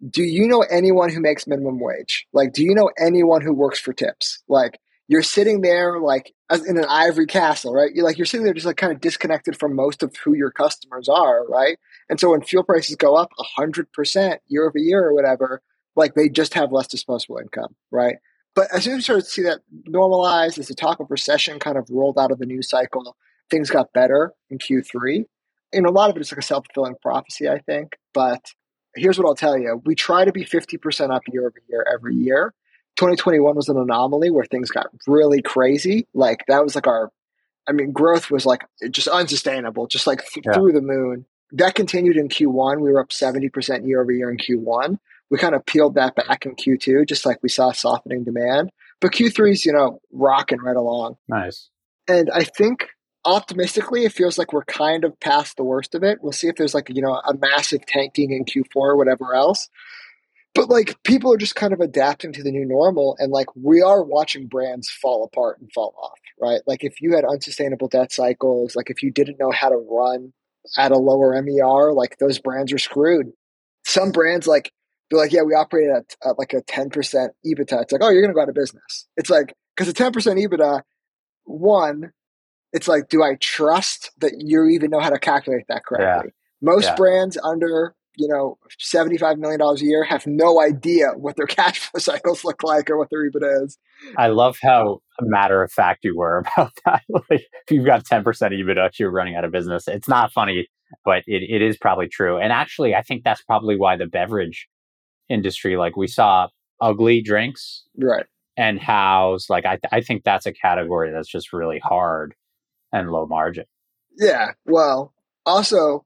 do 0.08 0.22
you 0.22 0.46
know 0.46 0.62
anyone 0.62 1.10
who 1.10 1.20
makes 1.20 1.46
minimum 1.46 1.80
wage? 1.80 2.26
Like, 2.32 2.52
do 2.52 2.62
you 2.62 2.74
know 2.74 2.90
anyone 2.98 3.40
who 3.40 3.54
works 3.54 3.80
for 3.80 3.92
tips? 3.92 4.42
Like, 4.48 4.78
you're 5.08 5.22
sitting 5.22 5.60
there 5.60 5.98
like 6.00 6.32
in 6.66 6.78
an 6.78 6.86
ivory 6.88 7.26
castle, 7.26 7.74
right? 7.74 7.90
You're 7.92 8.04
like 8.04 8.18
you're 8.18 8.26
sitting 8.26 8.44
there 8.44 8.54
just 8.54 8.66
like 8.66 8.76
kind 8.76 8.92
of 8.92 9.00
disconnected 9.00 9.58
from 9.58 9.74
most 9.74 10.02
of 10.02 10.14
who 10.24 10.34
your 10.34 10.50
customers 10.50 11.08
are, 11.08 11.46
right? 11.48 11.78
And 12.08 12.18
so 12.18 12.30
when 12.30 12.42
fuel 12.42 12.62
prices 12.62 12.96
go 12.96 13.14
up 13.14 13.30
hundred 13.38 13.92
percent 13.92 14.40
year 14.48 14.66
over 14.66 14.78
year 14.78 15.04
or 15.04 15.14
whatever, 15.14 15.60
like 15.96 16.14
they 16.14 16.28
just 16.28 16.54
have 16.54 16.72
less 16.72 16.86
disposable 16.86 17.38
income, 17.38 17.74
right? 17.90 18.16
But 18.54 18.68
as 18.72 18.84
soon 18.84 18.94
as 18.94 18.98
we 18.98 19.02
started 19.02 19.24
to 19.24 19.30
see 19.30 19.42
that 19.42 19.60
normalize, 19.88 20.58
as 20.58 20.68
the 20.68 20.74
talk 20.74 21.00
of 21.00 21.10
recession 21.10 21.58
kind 21.58 21.78
of 21.78 21.86
rolled 21.90 22.18
out 22.18 22.30
of 22.30 22.38
the 22.38 22.46
news 22.46 22.68
cycle, 22.68 23.16
things 23.50 23.70
got 23.70 23.92
better 23.92 24.32
in 24.50 24.58
Q3. 24.58 25.24
And 25.72 25.86
a 25.86 25.90
lot 25.90 26.10
of 26.10 26.16
it 26.16 26.20
is 26.20 26.30
like 26.32 26.38
a 26.38 26.42
self 26.42 26.66
fulfilling 26.66 26.96
prophecy, 27.00 27.48
I 27.48 27.58
think. 27.60 27.96
But 28.12 28.44
here's 28.94 29.18
what 29.18 29.26
I'll 29.26 29.34
tell 29.34 29.56
you 29.58 29.80
we 29.86 29.94
try 29.94 30.24
to 30.24 30.32
be 30.32 30.44
50% 30.44 31.14
up 31.14 31.22
year 31.32 31.42
over 31.46 31.54
year 31.68 31.86
every 31.92 32.14
year. 32.14 32.52
2021 32.96 33.56
was 33.56 33.70
an 33.70 33.78
anomaly 33.78 34.30
where 34.30 34.44
things 34.44 34.70
got 34.70 34.86
really 35.06 35.40
crazy. 35.40 36.06
Like 36.12 36.44
that 36.48 36.62
was 36.62 36.74
like 36.74 36.86
our, 36.86 37.10
I 37.66 37.72
mean, 37.72 37.90
growth 37.90 38.30
was 38.30 38.44
like 38.44 38.64
just 38.90 39.08
unsustainable, 39.08 39.86
just 39.86 40.06
like 40.06 40.22
th- 40.26 40.44
Yeah. 40.44 40.52
through 40.52 40.72
the 40.72 40.82
moon. 40.82 41.24
That 41.52 41.74
continued 41.74 42.16
in 42.18 42.28
Q1. 42.28 42.80
We 42.82 42.92
were 42.92 43.00
up 43.00 43.08
70% 43.08 43.86
year 43.86 44.02
over 44.02 44.12
year 44.12 44.30
in 44.30 44.36
Q1. 44.36 44.98
We 45.32 45.38
kind 45.38 45.54
of 45.54 45.64
peeled 45.64 45.94
that 45.94 46.14
back 46.14 46.44
in 46.44 46.56
Q2, 46.56 47.08
just 47.08 47.24
like 47.24 47.38
we 47.42 47.48
saw 47.48 47.72
softening 47.72 48.22
demand. 48.22 48.70
But 49.00 49.12
Q3's, 49.12 49.64
you 49.64 49.72
know, 49.72 49.98
rocking 50.12 50.60
right 50.60 50.76
along. 50.76 51.16
nice 51.26 51.70
And 52.06 52.30
I 52.30 52.44
think 52.44 52.88
optimistically, 53.24 54.04
it 54.04 54.12
feels 54.12 54.36
like 54.36 54.52
we're 54.52 54.66
kind 54.66 55.04
of 55.04 55.18
past 55.20 55.56
the 55.56 55.64
worst 55.64 55.94
of 55.94 56.02
it. 56.02 56.18
We'll 56.20 56.32
see 56.32 56.48
if 56.48 56.56
there's 56.56 56.74
like, 56.74 56.90
you 56.90 57.00
know, 57.00 57.14
a 57.14 57.32
massive 57.32 57.86
tanking 57.86 58.30
in 58.30 58.44
Q4 58.44 58.76
or 58.76 58.96
whatever 58.98 59.34
else. 59.34 59.70
But 60.54 60.68
like 60.68 61.02
people 61.02 61.32
are 61.32 61.38
just 61.38 61.54
kind 61.54 61.72
of 61.72 61.80
adapting 61.80 62.34
to 62.34 62.42
the 62.42 62.50
new 62.50 62.66
normal. 62.66 63.16
And 63.18 63.32
like 63.32 63.46
we 63.56 63.80
are 63.80 64.04
watching 64.04 64.48
brands 64.48 64.90
fall 64.90 65.24
apart 65.24 65.60
and 65.60 65.72
fall 65.72 65.94
off, 65.98 66.18
right? 66.38 66.60
Like 66.66 66.84
if 66.84 67.00
you 67.00 67.16
had 67.16 67.24
unsustainable 67.24 67.88
debt 67.88 68.12
cycles, 68.12 68.76
like 68.76 68.90
if 68.90 69.02
you 69.02 69.10
didn't 69.10 69.40
know 69.40 69.50
how 69.50 69.70
to 69.70 69.76
run 69.76 70.34
at 70.76 70.92
a 70.92 70.98
lower 70.98 71.40
MER, 71.40 71.94
like 71.94 72.18
those 72.18 72.38
brands 72.38 72.70
are 72.70 72.78
screwed. 72.78 73.32
Some 73.86 74.12
brands 74.12 74.46
like, 74.46 74.72
be 75.12 75.18
like, 75.18 75.32
yeah, 75.32 75.42
we 75.42 75.54
operate 75.54 75.88
at, 75.88 76.16
at 76.28 76.38
like 76.38 76.52
a 76.52 76.62
10% 76.62 76.90
EBITDA. 76.92 77.82
It's 77.82 77.92
like, 77.92 78.02
oh, 78.02 78.10
you're 78.10 78.22
going 78.22 78.30
to 78.30 78.34
go 78.34 78.42
out 78.42 78.48
of 78.48 78.54
business. 78.54 79.06
It's 79.16 79.30
like, 79.30 79.54
because 79.76 79.88
a 79.88 79.94
10% 79.94 80.12
EBITDA, 80.12 80.82
one, 81.44 82.12
it's 82.72 82.88
like, 82.88 83.08
do 83.08 83.22
I 83.22 83.36
trust 83.40 84.10
that 84.18 84.34
you 84.38 84.64
even 84.66 84.90
know 84.90 85.00
how 85.00 85.10
to 85.10 85.18
calculate 85.18 85.64
that 85.68 85.84
correctly? 85.86 86.32
Most 86.62 86.84
Yeah. 86.84 86.94
brands 86.96 87.38
under, 87.44 87.94
you 88.16 88.28
know, 88.28 88.58
$75 88.80 89.38
million 89.38 89.60
a 89.60 89.74
year 89.78 90.04
have 90.04 90.26
no 90.26 90.60
idea 90.62 91.08
what 91.16 91.36
their 91.36 91.46
cash 91.58 91.78
flow 91.80 91.98
cycles 91.98 92.44
look 92.44 92.62
like 92.62 92.88
or 92.90 92.96
what 92.98 93.08
their 93.10 93.28
EBITDA 93.30 93.64
is. 93.64 93.78
i 94.16 94.28
love 94.28 94.58
how 94.62 95.00
matter 95.20 95.62
of 95.62 95.70
fact 95.72 96.04
you 96.04 96.16
were 96.16 96.38
about 96.56 96.72
that 96.84 97.02
like 97.08 97.24
if 97.66 97.70
you've 97.70 97.86
got 97.86 98.04
10% 98.04 98.24
ebitda 98.24 98.90
you're 98.98 99.10
running 99.10 99.36
out 99.36 99.44
of 99.44 99.52
business 99.52 99.86
it's 99.88 100.08
not 100.08 100.32
funny 100.32 100.68
but 101.04 101.22
it, 101.26 101.42
it 101.48 101.62
is 101.62 101.76
probably 101.76 102.08
true 102.08 102.38
and 102.38 102.52
actually 102.52 102.94
i 102.94 103.02
think 103.02 103.22
that's 103.24 103.42
probably 103.42 103.76
why 103.76 103.96
the 103.96 104.06
beverage 104.06 104.66
industry 105.32 105.76
like 105.76 105.96
we 105.96 106.06
saw 106.06 106.48
ugly 106.80 107.22
drinks 107.22 107.84
Right. 107.96 108.26
and 108.56 108.78
house 108.80 109.48
like 109.48 109.64
I, 109.64 109.78
I 109.90 110.00
think 110.00 110.24
that's 110.24 110.46
a 110.46 110.52
category 110.52 111.10
that's 111.12 111.28
just 111.28 111.52
really 111.52 111.78
hard 111.78 112.34
and 112.92 113.10
low 113.10 113.26
margin 113.26 113.64
Yeah. 114.18 114.48
Well, 114.66 115.14
also, 115.46 116.04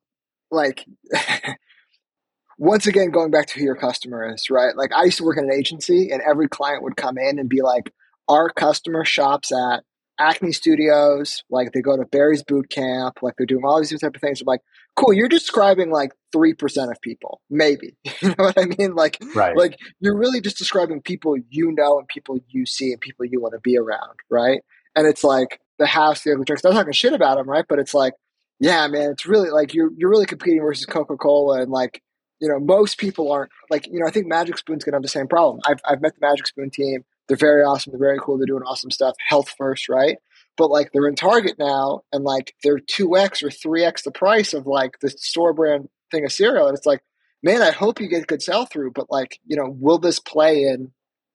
like, 0.51 0.87
once 2.59 2.87
again, 2.87 3.11
going 3.11 3.31
back 3.31 3.47
to 3.49 3.59
who 3.59 3.65
your 3.65 3.75
customer 3.77 4.33
is, 4.33 4.49
right? 4.51 4.77
Like, 4.77 4.93
I 4.93 5.05
used 5.05 5.19
to 5.19 5.25
work 5.25 5.37
in 5.39 5.45
an 5.45 5.53
agency, 5.53 6.11
and 6.11 6.23
every 6.23 6.49
client 6.49 6.83
would 6.83 6.97
come 6.97 7.19
in 7.19 7.39
and 7.39 7.49
be 7.49 7.63
like, 7.63 7.93
our 8.29 8.49
customer 8.51 9.05
shops 9.05 9.53
at 9.53 9.85
Acne 10.19 10.53
Studios, 10.53 11.45
like, 11.51 11.73
they 11.73 11.81
go 11.81 11.97
to 11.97 12.05
Barry's 12.05 12.43
Boot 12.43 12.71
Camp, 12.71 13.19
like, 13.23 13.35
they're 13.37 13.47
doing 13.47 13.65
all 13.65 13.79
these 13.79 13.91
different 13.91 14.15
type 14.15 14.17
of 14.17 14.27
things. 14.27 14.41
I'm 14.41 14.47
like, 14.47 14.63
cool, 14.97 15.13
you're 15.13 15.29
describing 15.29 15.91
like 15.91 16.13
3% 16.35 16.91
of 16.91 17.01
people, 17.01 17.41
maybe. 17.51 17.97
you 18.21 18.29
know 18.29 18.35
what 18.39 18.59
I 18.59 18.65
mean? 18.65 18.95
Like, 18.95 19.23
right 19.35 19.57
like 19.57 19.79
you're 20.01 20.17
really 20.17 20.41
just 20.41 20.59
describing 20.59 21.01
people 21.01 21.37
you 21.51 21.73
know 21.73 21.99
and 21.99 22.09
people 22.09 22.39
you 22.49 22.67
see 22.67 22.93
and 22.93 23.01
people 23.01 23.25
you 23.25 23.41
want 23.41 23.55
to 23.55 23.61
be 23.61 23.77
around, 23.77 24.19
right? 24.31 24.61
And 24.95 25.07
it's 25.07 25.25
like 25.25 25.61
the 25.79 25.87
house, 25.87 26.23
the 26.23 26.33
ugly 26.33 26.45
drinks. 26.45 26.65
I'm 26.65 26.73
not 26.73 26.81
talking 26.81 26.93
shit 26.93 27.13
about 27.13 27.37
them, 27.37 27.49
right? 27.49 27.65
But 27.69 27.79
it's 27.79 27.95
like, 27.95 28.15
yeah, 28.59 28.87
man, 28.89 29.11
it's 29.11 29.27
really 29.27 29.51
like 29.51 29.75
you're 29.75 29.91
you're 29.97 30.11
really 30.11 30.27
competing 30.27 30.61
versus 30.61 30.87
Coca 30.87 31.17
Cola, 31.17 31.61
and 31.61 31.71
like 31.71 32.03
you 32.41 32.49
know 32.49 32.59
most 32.59 32.99
people 32.99 33.31
aren't 33.31 33.51
like 33.69 33.87
you 33.87 34.01
know 34.01 34.07
I 34.07 34.11
think 34.11 34.27
Magic 34.27 34.57
Spoon's 34.57 34.85
gonna 34.85 34.97
have 34.97 35.03
the 35.03 35.09
same 35.09 35.29
problem. 35.29 35.61
I've 35.67 35.81
I've 35.85 36.01
met 36.01 36.15
the 36.15 36.27
Magic 36.27 36.47
Spoon 36.47 36.71
team. 36.71 37.05
They're 37.29 37.37
very 37.37 37.63
awesome. 37.63 37.93
They're 37.93 37.99
very 37.99 38.19
cool. 38.21 38.39
They're 38.39 38.47
doing 38.47 38.63
awesome 38.63 38.91
stuff. 38.91 39.15
Health 39.29 39.53
first, 39.59 39.89
right? 39.89 40.17
but 40.57 40.71
like 40.71 40.93
they're 40.93 41.09
in 41.09 41.15
Target 41.15 41.57
now, 41.59 42.03
and 42.13 42.25
like 42.25 42.55
they're 42.63 42.79
two 42.79 43.17
x 43.17 43.43
or 43.43 43.51
three 43.51 43.85
x 43.85 44.03
the 44.03 44.11
price 44.11 44.55
of 44.55 44.67
like 44.67 44.99
the 45.01 45.11
store 45.11 45.53
brand 45.53 45.89
thing 46.11 46.25
of 46.25 46.33
cereal. 46.33 46.69
And 46.69 46.77
it's 46.77 46.87
like, 46.87 47.03
man, 47.43 47.63
I 47.63 47.71
hope 47.71 48.01
you 48.01 48.09
get 48.09 48.27
good 48.27 48.43
sell 48.43 48.67
through, 48.67 48.93
but 48.93 49.11
like, 49.11 49.39
you 49.47 49.57
know, 49.57 49.75
will 49.79 49.99
this 49.99 50.19
play 50.19 50.63
in, 50.63 50.93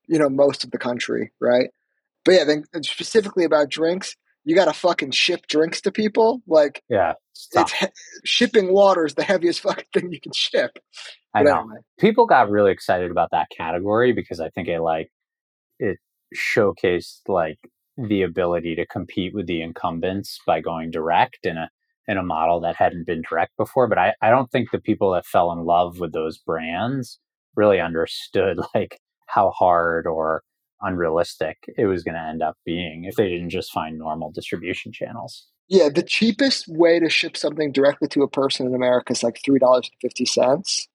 you 0.07 0.19
know, 0.19 0.29
most 0.29 0.63
of 0.63 0.71
the 0.71 0.77
country, 0.77 1.31
right? 1.39 1.69
But 2.25 2.33
yeah, 2.33 2.43
then 2.45 2.63
specifically 2.83 3.45
about 3.45 3.69
drinks, 3.69 4.15
you 4.43 4.55
got 4.55 4.65
to 4.65 4.73
fucking 4.73 5.11
ship 5.11 5.47
drinks 5.47 5.81
to 5.81 5.91
people. 5.91 6.41
Like, 6.47 6.83
yeah, 6.89 7.13
it's 7.53 7.83
shipping 8.23 8.73
water 8.73 9.05
is 9.05 9.15
the 9.15 9.23
heaviest 9.23 9.59
fucking 9.61 9.85
thing 9.93 10.11
you 10.11 10.19
can 10.19 10.33
ship. 10.33 10.77
I 11.33 11.43
know 11.43 11.59
anyway. 11.59 11.75
people 11.99 12.25
got 12.25 12.49
really 12.49 12.71
excited 12.71 13.09
about 13.09 13.29
that 13.31 13.47
category 13.55 14.13
because 14.13 14.39
I 14.39 14.49
think 14.49 14.67
it 14.67 14.81
like 14.81 15.11
it 15.81 15.97
showcased 16.35 17.21
like 17.27 17.59
the 17.97 18.21
ability 18.21 18.75
to 18.75 18.85
compete 18.85 19.33
with 19.33 19.47
the 19.47 19.61
incumbents 19.61 20.39
by 20.47 20.61
going 20.61 20.91
direct 20.91 21.39
in 21.45 21.57
a 21.57 21.69
in 22.07 22.17
a 22.17 22.23
model 22.23 22.59
that 22.59 22.75
hadn't 22.75 23.05
been 23.05 23.21
direct 23.27 23.55
before. 23.57 23.87
But 23.87 23.97
I, 23.97 24.13
I 24.21 24.29
don't 24.29 24.51
think 24.51 24.71
the 24.71 24.79
people 24.79 25.11
that 25.11 25.25
fell 25.25 25.51
in 25.51 25.65
love 25.65 25.99
with 25.99 26.13
those 26.13 26.37
brands 26.37 27.19
really 27.55 27.79
understood 27.79 28.59
like 28.75 28.99
how 29.27 29.51
hard 29.51 30.07
or 30.07 30.43
unrealistic 30.81 31.57
it 31.77 31.85
was 31.85 32.03
going 32.03 32.15
to 32.15 32.21
end 32.21 32.41
up 32.41 32.57
being 32.65 33.05
if 33.05 33.15
they 33.15 33.29
didn't 33.29 33.51
just 33.51 33.71
find 33.71 33.97
normal 33.97 34.31
distribution 34.31 34.91
channels. 34.91 35.47
Yeah, 35.67 35.89
the 35.89 36.03
cheapest 36.03 36.67
way 36.67 36.99
to 36.99 37.09
ship 37.09 37.37
something 37.37 37.71
directly 37.71 38.07
to 38.09 38.23
a 38.23 38.27
person 38.27 38.65
in 38.65 38.75
America 38.75 39.13
is 39.13 39.23
like 39.23 39.39
three 39.45 39.59
dollars 39.59 39.89
and 39.91 40.01
fifty 40.01 40.25
cents. 40.25 40.87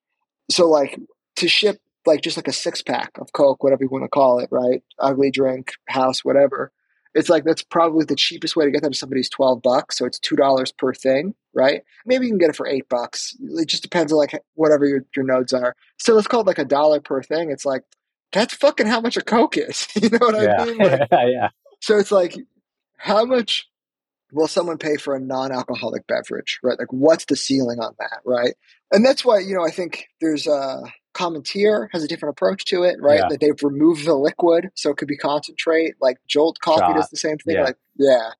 So 0.51 0.69
like 0.69 0.99
to 1.37 1.49
ship 1.49 1.81
like 2.07 2.23
just 2.23 2.37
like 2.37 2.49
a 2.49 2.53
six 2.53 2.83
pack 2.83 3.19
of 3.19 3.33
Coke, 3.33 3.63
whatever 3.63 3.85
you 3.85 3.91
want 3.91 4.05
to 4.05 4.09
call 4.09 4.39
it, 4.39 4.49
right? 4.51 4.83
Ugly 4.99 5.31
drink, 5.31 5.73
house, 5.89 6.25
whatever. 6.25 6.73
It's 7.15 7.31
like 7.31 7.45
that's 7.45 7.63
probably 7.63 8.05
the 8.05 8.15
cheapest 8.15 8.57
way 8.57 8.67
to 8.67 8.71
get 8.71 8.83
that 8.83 8.93
to 8.93 8.99
somebody's 8.99 9.31
twelve 9.31 9.63
bucks. 9.63 9.97
So 9.97 10.05
it's 10.05 10.19
two 10.19 10.37
dollars 10.37 10.73
per 10.73 10.93
thing, 10.93 11.35
right? 11.55 11.83
Maybe 12.05 12.27
you 12.27 12.33
can 12.33 12.39
get 12.39 12.51
it 12.51 12.57
for 12.57 12.67
eight 12.67 12.89
bucks. 12.89 13.35
It 13.41 13.69
just 13.69 13.83
depends 13.83 14.13
on 14.13 14.19
like 14.19 14.39
whatever 14.55 14.85
your, 14.85 15.05
your 15.17 15.25
nodes 15.25 15.53
are. 15.53 15.75
So 15.99 16.15
let's 16.15 16.27
call 16.27 16.43
it 16.43 16.47
like 16.47 16.59
a 16.59 16.65
dollar 16.65 17.01
per 17.01 17.23
thing. 17.23 17.51
It's 17.51 17.65
like 17.65 17.85
that's 18.33 18.55
fucking 18.55 18.87
how 18.87 19.01
much 19.01 19.17
a 19.17 19.23
Coke 19.23 19.57
is. 19.57 19.89
you 19.97 20.11
know 20.11 20.19
what 20.21 20.43
yeah. 20.43 20.63
I 20.63 20.65
mean? 20.67 20.79
Like, 20.79 21.09
yeah. 21.11 21.49
So 21.81 21.99
it's 21.99 22.13
like, 22.13 22.37
how 22.99 23.25
much 23.25 23.67
will 24.33 24.49
someone 24.49 24.77
pay 24.77 24.97
for 24.97 25.15
a 25.15 25.21
non-alcoholic 25.21 26.07
beverage, 26.07 26.59
right? 26.63 26.79
Like, 26.79 26.93
what's 26.93 27.25
the 27.27 27.37
ceiling 27.37 27.79
on 27.79 27.95
that, 27.99 28.21
right? 28.25 28.55
And 28.93 29.05
that's 29.05 29.25
why 29.25 29.39
you 29.39 29.55
know 29.55 29.65
I 29.67 29.71
think 29.71 30.07
there's 30.21 30.47
a 30.47 30.83
Cometeer 31.17 31.89
has 31.93 32.05
a 32.05 32.09
different 32.09 32.35
approach 32.35 32.65
to 32.67 32.83
it, 32.83 32.97
right? 33.01 33.21
Yeah. 33.21 33.29
That 33.31 33.41
they've 33.41 33.63
removed 33.63 34.05
the 34.05 34.15
liquid, 34.15 34.71
so 34.75 34.91
it 34.91 34.99
could 34.99 35.09
be 35.09 35.17
concentrate. 35.17 35.95
Like 36.01 36.19
Jolt 36.27 36.59
Coffee 36.61 36.81
Shot. 36.81 36.97
does 36.97 37.09
the 37.09 37.17
same 37.17 37.39
thing. 37.39 37.57
Yeah. 37.57 37.65
Like, 37.65 37.77
yeah. 37.97 38.31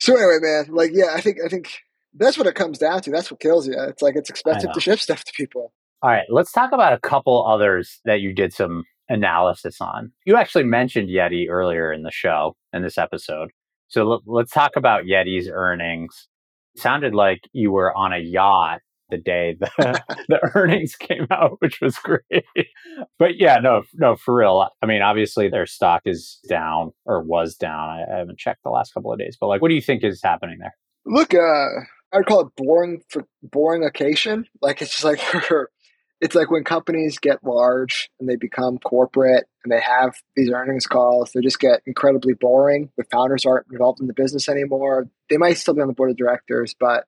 So 0.00 0.14
anyway, 0.14 0.38
man, 0.40 0.66
like, 0.74 0.90
yeah, 0.92 1.12
I 1.14 1.20
think 1.20 1.38
I 1.44 1.48
think 1.48 1.70
that's 2.14 2.36
what 2.36 2.46
it 2.46 2.54
comes 2.54 2.78
down 2.78 3.00
to. 3.02 3.10
That's 3.10 3.30
what 3.30 3.40
kills 3.40 3.66
you. 3.66 3.74
It's 3.88 4.02
like 4.02 4.16
it's 4.16 4.30
expensive 4.30 4.72
to 4.72 4.80
ship 4.80 5.00
stuff 5.00 5.24
to 5.24 5.32
people. 5.32 5.72
All 6.02 6.10
right, 6.10 6.26
let's 6.28 6.52
talk 6.52 6.72
about 6.72 6.92
a 6.92 6.98
couple 6.98 7.46
others 7.46 8.00
that 8.04 8.20
you 8.20 8.34
did 8.34 8.52
some 8.52 8.84
analysis 9.08 9.80
on. 9.80 10.12
You 10.26 10.36
actually 10.36 10.64
mentioned 10.64 11.08
Yeti 11.08 11.48
earlier 11.48 11.92
in 11.92 12.02
the 12.02 12.10
show, 12.10 12.56
in 12.72 12.82
this 12.82 12.98
episode. 12.98 13.50
So 13.88 14.12
l- 14.12 14.22
let's 14.26 14.52
talk 14.52 14.72
about 14.76 15.04
Yeti's 15.04 15.48
earnings. 15.50 16.28
It 16.74 16.82
sounded 16.82 17.14
like 17.14 17.40
you 17.52 17.72
were 17.72 17.96
on 17.96 18.12
a 18.12 18.18
yacht 18.18 18.80
the 19.14 19.22
day 19.22 19.56
the, 19.58 19.70
the 20.28 20.50
earnings 20.54 20.96
came 20.96 21.26
out, 21.30 21.56
which 21.60 21.80
was 21.80 21.96
great. 21.98 22.22
But 23.18 23.38
yeah, 23.38 23.58
no, 23.58 23.82
no, 23.94 24.16
for 24.16 24.36
real. 24.36 24.68
I 24.82 24.86
mean, 24.86 25.02
obviously 25.02 25.48
their 25.48 25.66
stock 25.66 26.02
is 26.04 26.38
down 26.48 26.92
or 27.04 27.22
was 27.22 27.56
down. 27.56 27.88
I, 27.88 28.04
I 28.08 28.18
haven't 28.18 28.38
checked 28.38 28.62
the 28.62 28.70
last 28.70 28.94
couple 28.94 29.12
of 29.12 29.18
days, 29.18 29.36
but 29.40 29.48
like, 29.48 29.62
what 29.62 29.68
do 29.68 29.74
you 29.74 29.80
think 29.80 30.04
is 30.04 30.20
happening 30.22 30.58
there? 30.60 30.74
Look, 31.06 31.34
uh, 31.34 31.80
I'd 32.12 32.26
call 32.26 32.42
it 32.42 32.56
boring 32.56 33.02
for 33.08 33.26
boring 33.42 33.84
occasion. 33.84 34.46
Like 34.62 34.80
it's 34.80 34.92
just 34.92 35.04
like 35.04 35.20
it's 36.20 36.34
like 36.34 36.50
when 36.50 36.64
companies 36.64 37.18
get 37.18 37.44
large 37.44 38.10
and 38.20 38.28
they 38.28 38.36
become 38.36 38.78
corporate 38.78 39.44
and 39.64 39.72
they 39.72 39.80
have 39.80 40.14
these 40.36 40.50
earnings 40.50 40.86
calls, 40.86 41.32
they 41.32 41.40
just 41.40 41.58
get 41.58 41.80
incredibly 41.86 42.34
boring. 42.34 42.90
The 42.96 43.04
founders 43.10 43.44
aren't 43.44 43.66
involved 43.70 44.00
in 44.00 44.06
the 44.06 44.14
business 44.14 44.48
anymore. 44.48 45.08
They 45.28 45.36
might 45.36 45.58
still 45.58 45.74
be 45.74 45.80
on 45.80 45.88
the 45.88 45.94
board 45.94 46.10
of 46.10 46.16
directors, 46.16 46.74
but 46.78 47.04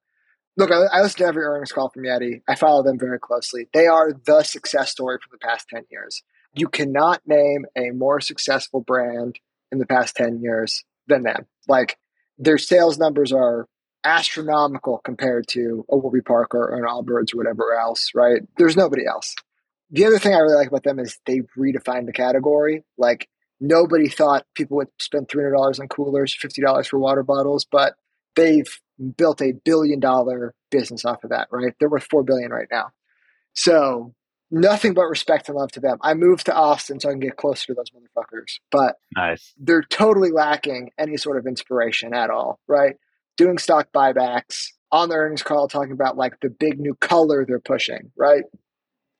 look, 0.56 0.70
I, 0.70 0.76
I 0.92 1.02
listen 1.02 1.18
to 1.18 1.26
every 1.26 1.44
earnings 1.44 1.72
call 1.72 1.90
from 1.90 2.04
Yeti. 2.04 2.42
I 2.48 2.54
follow 2.54 2.82
them 2.82 2.98
very 2.98 3.18
closely. 3.18 3.68
They 3.72 3.86
are 3.86 4.12
the 4.12 4.42
success 4.42 4.90
story 4.90 5.18
for 5.22 5.28
the 5.30 5.46
past 5.46 5.68
10 5.68 5.84
years. 5.90 6.22
You 6.54 6.68
cannot 6.68 7.22
name 7.26 7.66
a 7.76 7.90
more 7.90 8.20
successful 8.20 8.80
brand 8.80 9.38
in 9.70 9.78
the 9.78 9.86
past 9.86 10.16
10 10.16 10.40
years 10.40 10.84
than 11.06 11.22
them. 11.22 11.46
Like 11.68 11.98
their 12.38 12.58
sales 12.58 12.98
numbers 12.98 13.32
are 13.32 13.66
astronomical 14.04 14.98
compared 15.04 15.48
to 15.48 15.84
a 15.90 15.96
Warby 15.96 16.22
Parker 16.22 16.58
or 16.58 16.76
an 16.76 16.88
Allbirds 16.88 17.34
or 17.34 17.38
whatever 17.38 17.74
else, 17.74 18.12
right? 18.14 18.40
There's 18.56 18.76
nobody 18.76 19.06
else. 19.06 19.34
The 19.90 20.04
other 20.04 20.18
thing 20.18 20.34
I 20.34 20.38
really 20.38 20.56
like 20.56 20.68
about 20.68 20.84
them 20.84 20.98
is 20.98 21.18
they 21.26 21.40
redefined 21.58 22.06
the 22.06 22.12
category. 22.12 22.84
Like 22.96 23.28
nobody 23.60 24.08
thought 24.08 24.46
people 24.54 24.78
would 24.78 24.88
spend 25.00 25.28
three 25.28 25.42
hundred 25.42 25.56
dollars 25.56 25.80
on 25.80 25.88
coolers, 25.88 26.34
fifty 26.34 26.62
dollars 26.62 26.88
for 26.88 26.98
water 26.98 27.22
bottles, 27.22 27.64
but 27.64 27.94
they've 28.34 28.68
built 29.16 29.42
a 29.42 29.52
billion 29.64 30.00
dollar 30.00 30.54
business 30.70 31.04
off 31.04 31.24
of 31.24 31.30
that, 31.30 31.48
right? 31.50 31.74
They're 31.78 31.88
worth 31.88 32.06
four 32.10 32.22
billion 32.22 32.50
right 32.50 32.68
now. 32.70 32.90
So 33.54 34.14
nothing 34.50 34.94
but 34.94 35.06
respect 35.06 35.48
and 35.48 35.56
love 35.56 35.72
to 35.72 35.80
them. 35.80 35.98
I 36.02 36.14
moved 36.14 36.46
to 36.46 36.54
Austin 36.54 37.00
so 37.00 37.08
I 37.08 37.12
can 37.12 37.20
get 37.20 37.36
closer 37.36 37.66
to 37.66 37.74
those 37.74 37.90
motherfuckers, 37.90 38.60
but 38.70 38.96
nice. 39.16 39.52
they're 39.58 39.82
totally 39.82 40.30
lacking 40.30 40.90
any 40.98 41.16
sort 41.16 41.38
of 41.38 41.46
inspiration 41.46 42.14
at 42.14 42.30
all, 42.30 42.60
right? 42.68 42.96
doing 43.36 43.58
stock 43.58 43.88
buybacks 43.94 44.68
on 44.92 45.08
the 45.08 45.14
earnings 45.14 45.42
call, 45.42 45.68
talking 45.68 45.92
about 45.92 46.16
like 46.16 46.40
the 46.40 46.48
big 46.48 46.80
new 46.80 46.94
color 46.94 47.44
they're 47.44 47.60
pushing, 47.60 48.10
right? 48.16 48.44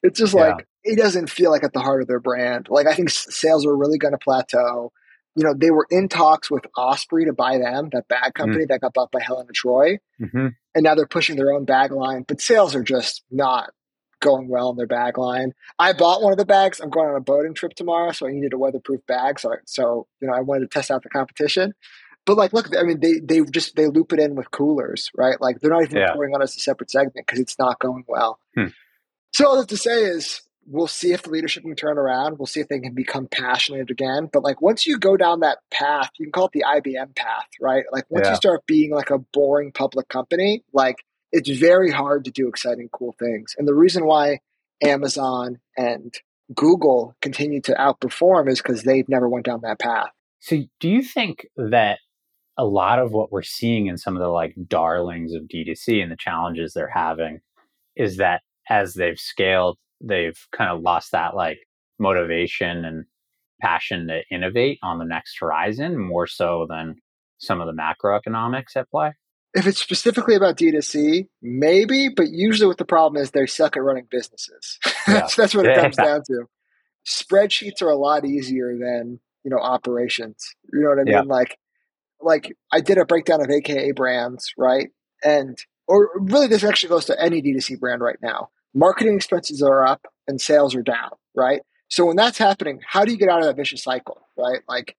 It's 0.03 0.19
just 0.19 0.35
yeah. 0.35 0.49
like, 0.49 0.67
it 0.85 0.97
doesn't 0.97 1.31
feel 1.31 1.51
like 1.51 1.65
at 1.65 1.73
the 1.73 1.81
heart 1.81 2.03
of 2.03 2.09
their 2.09 2.21
brand. 2.21 2.69
Like, 2.71 2.87
I 2.87 2.95
think 2.95 3.11
sales 3.11 3.67
are 3.67 3.77
really 3.77 3.99
going 3.99 4.12
to 4.12 4.19
plateau. 4.19 4.93
You 5.37 5.44
know, 5.44 5.55
they 5.55 5.70
were 5.70 5.87
in 5.90 6.09
talks 6.09 6.51
with 6.51 6.66
Osprey 6.77 7.27
to 7.27 7.33
buy 7.33 7.59
them, 7.59 7.90
that 7.92 8.09
bag 8.09 8.33
mm-hmm. 8.33 8.42
company 8.42 8.64
mm 8.64 8.68
that 8.68 8.81
got 8.81 8.94
bought 8.94 9.12
by 9.12 9.20
Helen 9.22 9.46
of 9.49 9.55
Troy. 9.55 9.99
Mm-hmm. 10.20 10.49
And 10.75 10.83
now 10.83 10.94
they're 10.94 11.07
pushing 11.07 11.37
their 11.37 11.53
own 11.53 11.64
bag 11.64 11.92
line, 11.92 12.25
but 12.27 12.40
sales 12.40 12.75
are 12.75 12.83
just 12.83 13.22
not 13.31 13.70
going 14.20 14.49
well 14.49 14.70
in 14.70 14.77
their 14.77 14.87
bag 14.87 15.18
line. 15.18 15.53
I 15.79 15.92
bought 15.92 16.22
one 16.22 16.33
of 16.33 16.38
the 16.38 16.46
bags. 16.46 16.81
I'm 16.81 16.90
going 16.90 17.09
on 17.09 17.16
a 17.16 17.20
boating 17.20 17.55
trip 17.55 17.75
tomorrow, 17.75 18.12
so 18.12 18.27
I 18.27 18.33
needed 18.33 18.53
a 18.53 18.59
weatherproof 18.59 19.07
bag. 19.07 19.38
So, 19.38 19.55
so 19.66 20.07
you 20.20 20.29
know, 20.29 20.35
I 20.35 20.40
wanted 20.40 20.61
to 20.61 20.68
test 20.68 20.90
out 20.90 21.03
the 21.03 21.11
competition. 21.11 21.75
But 22.25 22.37
like, 22.37 22.53
look, 22.53 22.77
I 22.77 22.83
mean, 22.83 23.01
they 23.01 23.20
they 23.20 23.49
just 23.51 23.77
they 23.77 23.87
loop 23.87 24.12
it 24.12 24.18
in 24.18 24.35
with 24.35 24.51
coolers, 24.51 25.11
right? 25.14 25.40
Like 25.40 25.61
they're 25.61 25.70
not 25.70 25.83
even 25.83 25.99
yeah. 25.99 26.09
reporting 26.09 26.35
on 26.35 26.42
as 26.42 26.57
a 26.57 26.61
separate 26.61 26.90
segment 26.90 27.27
because 27.27 27.38
it's 27.38 27.59
not 27.59 27.79
going 27.79 28.05
well. 28.09 28.40
Hmm. 28.55 28.66
So 29.33 29.46
all 29.46 29.57
that 29.59 29.68
to 29.68 29.77
say 29.77 30.05
is, 30.05 30.42
we'll 30.66 30.87
see 30.87 31.12
if 31.12 31.22
the 31.22 31.31
leadership 31.31 31.62
can 31.62 31.74
turn 31.76 31.98
around. 31.98 32.38
We'll 32.38 32.46
see 32.46 32.61
if 32.61 32.68
they 32.68 32.81
can 32.81 32.94
become 32.94 33.29
passionate 33.29 33.90
again. 33.90 34.29
But 34.33 34.42
like 34.42 34.61
once 34.61 34.87
you 34.87 34.98
go 34.98 35.16
down 35.16 35.40
that 35.40 35.59
path, 35.70 36.11
you 36.18 36.26
can 36.26 36.33
call 36.33 36.46
it 36.46 36.52
the 36.52 36.64
IBM 36.66 37.14
path, 37.14 37.48
right? 37.61 37.85
Like 37.92 38.05
once 38.09 38.26
yeah. 38.26 38.33
you 38.33 38.37
start 38.37 38.66
being 38.66 38.92
like 38.92 39.11
a 39.11 39.18
boring 39.18 39.72
public 39.72 40.09
company, 40.09 40.64
like 40.72 40.96
it's 41.33 41.48
very 41.50 41.90
hard 41.90 42.24
to 42.24 42.31
do 42.31 42.48
exciting, 42.48 42.88
cool 42.92 43.14
things. 43.18 43.55
And 43.59 43.66
the 43.66 43.74
reason 43.74 44.07
why 44.07 44.40
Amazon 44.83 45.59
and 45.76 46.14
Google 46.55 47.14
continue 47.22 47.61
to 47.62 47.72
outperform 47.74 48.48
is 48.48 48.61
because 48.61 48.83
they've 48.83 49.09
never 49.09 49.29
went 49.29 49.46
down 49.46 49.61
that 49.62 49.79
path. 49.79 50.11
So 50.40 50.64
do 50.81 50.88
you 50.88 51.02
think 51.02 51.46
that 51.57 51.98
a 52.59 52.64
lot 52.64 52.98
of 52.98 53.12
what 53.12 53.33
we're 53.33 53.42
seeing 53.42 53.87
in 53.87 53.98
some 53.98 54.16
of 54.16 54.22
the 54.22 54.29
like 54.29 54.55
darlings 54.68 55.35
of 55.35 55.42
D2C 55.42 56.02
and 56.02 56.11
the 56.11 56.16
challenges 56.16 56.72
they're 56.72 56.88
having 56.88 57.40
is 57.96 58.16
that 58.16 58.42
as 58.68 58.94
they've 58.94 59.18
scaled, 59.18 59.76
they've 60.00 60.38
kind 60.56 60.70
of 60.70 60.82
lost 60.82 61.12
that 61.12 61.35
like 61.35 61.59
motivation 61.98 62.85
and 62.85 63.04
passion 63.61 64.09
to 64.09 64.20
innovate 64.35 64.78
on 64.82 64.98
the 64.98 65.04
next 65.04 65.38
horizon 65.40 65.98
more 65.98 66.26
so 66.26 66.66
than 66.68 66.96
some 67.38 67.61
of 67.61 67.66
the 67.66 67.72
macroeconomics 67.72 68.76
at 68.76 68.90
play? 68.90 69.12
If 69.54 69.66
it's 69.66 69.80
specifically 69.80 70.35
about 70.35 70.59
D2C, 70.59 71.28
maybe, 71.40 72.11
but 72.14 72.26
usually 72.28 72.66
what 72.66 72.76
the 72.76 72.85
problem 72.85 73.22
is 73.22 73.30
they 73.30 73.46
suck 73.46 73.76
at 73.76 73.82
running 73.82 74.06
businesses. 74.11 74.78
Yeah. 74.85 75.20
that's, 75.20 75.37
that's 75.37 75.54
what 75.54 75.66
it 75.66 75.80
comes 75.80 75.96
down 75.96 76.22
to. 76.26 76.44
Spreadsheets 77.09 77.80
are 77.80 77.88
a 77.88 77.96
lot 77.96 78.26
easier 78.26 78.76
than, 78.76 79.20
you 79.44 79.50
know, 79.50 79.59
operations. 79.59 80.44
You 80.72 80.80
know 80.80 80.90
what 80.90 80.98
I 80.98 81.04
mean? 81.04 81.12
Yeah. 81.12 81.22
Like 81.22 81.56
like 82.20 82.56
I 82.72 82.80
did 82.80 82.98
a 82.98 83.04
breakdown 83.04 83.40
of 83.40 83.50
AKA 83.50 83.92
brands, 83.92 84.52
right? 84.56 84.88
And 85.24 85.56
or 85.88 86.11
really 86.16 86.48
this 86.48 86.64
actually 86.64 86.90
goes 86.90 87.06
to 87.06 87.20
any 87.20 87.42
D2C 87.42 87.78
brand 87.78 88.02
right 88.02 88.18
now. 88.22 88.48
Marketing 88.77 89.17
expenses 89.17 89.62
are 89.62 89.87
up 89.87 90.07
and 90.29 90.41
sales 90.41 90.75
are 90.75 90.83
down, 90.83 91.11
right? 91.35 91.62
So 91.89 92.05
when 92.05 92.17
that's 92.17 92.37
happening, 92.37 92.81
how 92.87 93.05
do 93.05 93.12
you 93.12 93.19
get 93.19 93.31
out 93.31 93.41
of 93.41 93.47
that 93.47 93.57
vicious 93.57 93.83
cycle, 93.83 94.21
right? 94.37 94.61
Like 94.69 94.97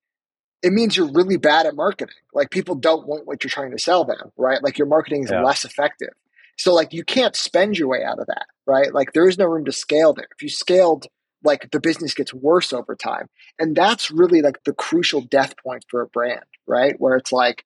it 0.64 0.74
means 0.74 0.98
you're 0.98 1.12
really 1.12 1.38
bad 1.38 1.68
at 1.68 1.76
marketing. 1.76 2.16
Like 2.34 2.50
people 2.50 2.74
don't 2.74 3.08
want 3.08 3.28
what 3.28 3.44
you're 3.44 3.52
trying 3.52 3.72
to 3.72 3.80
sell 3.80 4.04
them, 4.04 4.32
right? 4.36 4.64
Like 4.64 4.80
your 4.80 4.88
marketing 4.88 5.24
is 5.26 5.32
yeah. 5.32 5.44
less 5.44 5.64
effective. 5.64 6.10
So 6.58 6.74
like 6.74 6.92
you 6.92 7.04
can't 7.04 7.36
spend 7.36 7.78
your 7.78 7.88
way 7.88 8.04
out 8.04 8.20
of 8.20 8.26
that, 8.26 8.48
right? 8.66 8.92
Like 8.92 9.14
there 9.14 9.30
is 9.30 9.38
no 9.38 9.46
room 9.46 9.66
to 9.66 9.72
scale 9.72 10.14
there. 10.14 10.28
If 10.36 10.42
you 10.42 10.50
scaled 10.50 11.06
like 11.44 11.70
the 11.72 11.80
business 11.80 12.14
gets 12.14 12.34
worse 12.34 12.74
over 12.74 12.96
time. 12.96 13.28
And 13.60 13.76
that's 13.76 14.12
really 14.12 14.42
like 14.42 14.64
the 14.64 14.74
crucial 14.74 15.22
death 15.22 15.54
point 15.64 15.86
for 15.90 16.02
a 16.02 16.08
brand, 16.08 16.44
right? 16.66 16.96
Where 17.00 17.16
it's 17.16 17.32
like, 17.32 17.64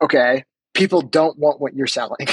okay, 0.00 0.44
people 0.74 1.02
don't 1.02 1.38
want 1.38 1.60
what 1.60 1.74
you're 1.74 1.86
selling. 1.86 2.26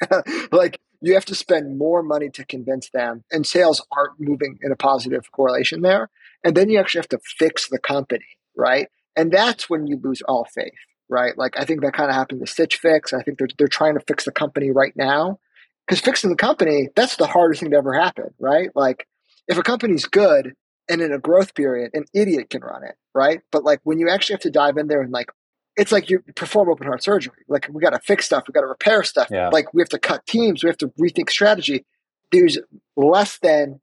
like 0.52 0.80
you 1.06 1.14
have 1.14 1.24
to 1.26 1.34
spend 1.34 1.78
more 1.78 2.02
money 2.02 2.30
to 2.30 2.44
convince 2.44 2.90
them, 2.90 3.24
and 3.30 3.46
sales 3.46 3.84
aren't 3.92 4.20
moving 4.20 4.58
in 4.62 4.72
a 4.72 4.76
positive 4.76 5.30
correlation 5.32 5.82
there. 5.82 6.10
And 6.42 6.56
then 6.56 6.68
you 6.68 6.78
actually 6.78 7.00
have 7.00 7.08
to 7.08 7.20
fix 7.38 7.68
the 7.68 7.78
company, 7.78 8.24
right? 8.56 8.88
And 9.16 9.32
that's 9.32 9.70
when 9.70 9.86
you 9.86 9.98
lose 10.02 10.22
all 10.22 10.44
faith, 10.44 10.72
right? 11.08 11.36
Like 11.36 11.58
I 11.58 11.64
think 11.64 11.82
that 11.82 11.94
kind 11.94 12.10
of 12.10 12.16
happened 12.16 12.40
to 12.40 12.50
Stitch 12.50 12.76
Fix. 12.76 13.12
I 13.12 13.22
think 13.22 13.38
they're 13.38 13.48
they're 13.58 13.68
trying 13.68 13.94
to 13.94 14.04
fix 14.06 14.24
the 14.24 14.32
company 14.32 14.70
right 14.70 14.94
now. 14.96 15.38
Because 15.86 16.00
fixing 16.00 16.30
the 16.30 16.36
company, 16.36 16.88
that's 16.96 17.16
the 17.16 17.26
hardest 17.26 17.60
thing 17.60 17.70
to 17.72 17.76
ever 17.76 17.92
happen, 17.92 18.32
right? 18.38 18.70
Like 18.74 19.06
if 19.48 19.58
a 19.58 19.62
company's 19.62 20.06
good 20.06 20.54
and 20.88 21.02
in 21.02 21.12
a 21.12 21.18
growth 21.18 21.54
period, 21.54 21.90
an 21.94 22.04
idiot 22.14 22.50
can 22.50 22.62
run 22.62 22.84
it, 22.84 22.94
right? 23.14 23.40
But 23.52 23.64
like 23.64 23.80
when 23.84 23.98
you 23.98 24.08
actually 24.08 24.34
have 24.34 24.42
to 24.42 24.50
dive 24.50 24.78
in 24.78 24.88
there 24.88 25.02
and 25.02 25.12
like 25.12 25.30
it's 25.76 25.92
like 25.92 26.10
you 26.10 26.20
perform 26.36 26.68
open 26.68 26.86
heart 26.86 27.02
surgery. 27.02 27.44
Like 27.48 27.68
we 27.70 27.80
got 27.80 27.90
to 27.90 27.98
fix 27.98 28.26
stuff, 28.26 28.44
we 28.46 28.52
got 28.52 28.60
to 28.60 28.66
repair 28.66 29.02
stuff. 29.02 29.28
Yeah. 29.30 29.48
Like 29.48 29.74
we 29.74 29.82
have 29.82 29.88
to 29.90 29.98
cut 29.98 30.26
teams, 30.26 30.62
we 30.62 30.68
have 30.68 30.78
to 30.78 30.88
rethink 31.00 31.30
strategy. 31.30 31.84
There's 32.30 32.58
less 32.96 33.38
than 33.38 33.80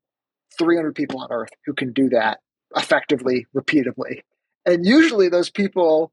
300 0.57 0.95
people 0.95 1.19
on 1.19 1.27
earth 1.31 1.51
who 1.65 1.73
can 1.73 1.93
do 1.93 2.09
that 2.09 2.39
effectively, 2.75 3.47
repeatedly. 3.53 4.23
And 4.65 4.85
usually 4.85 5.29
those 5.29 5.49
people 5.49 6.11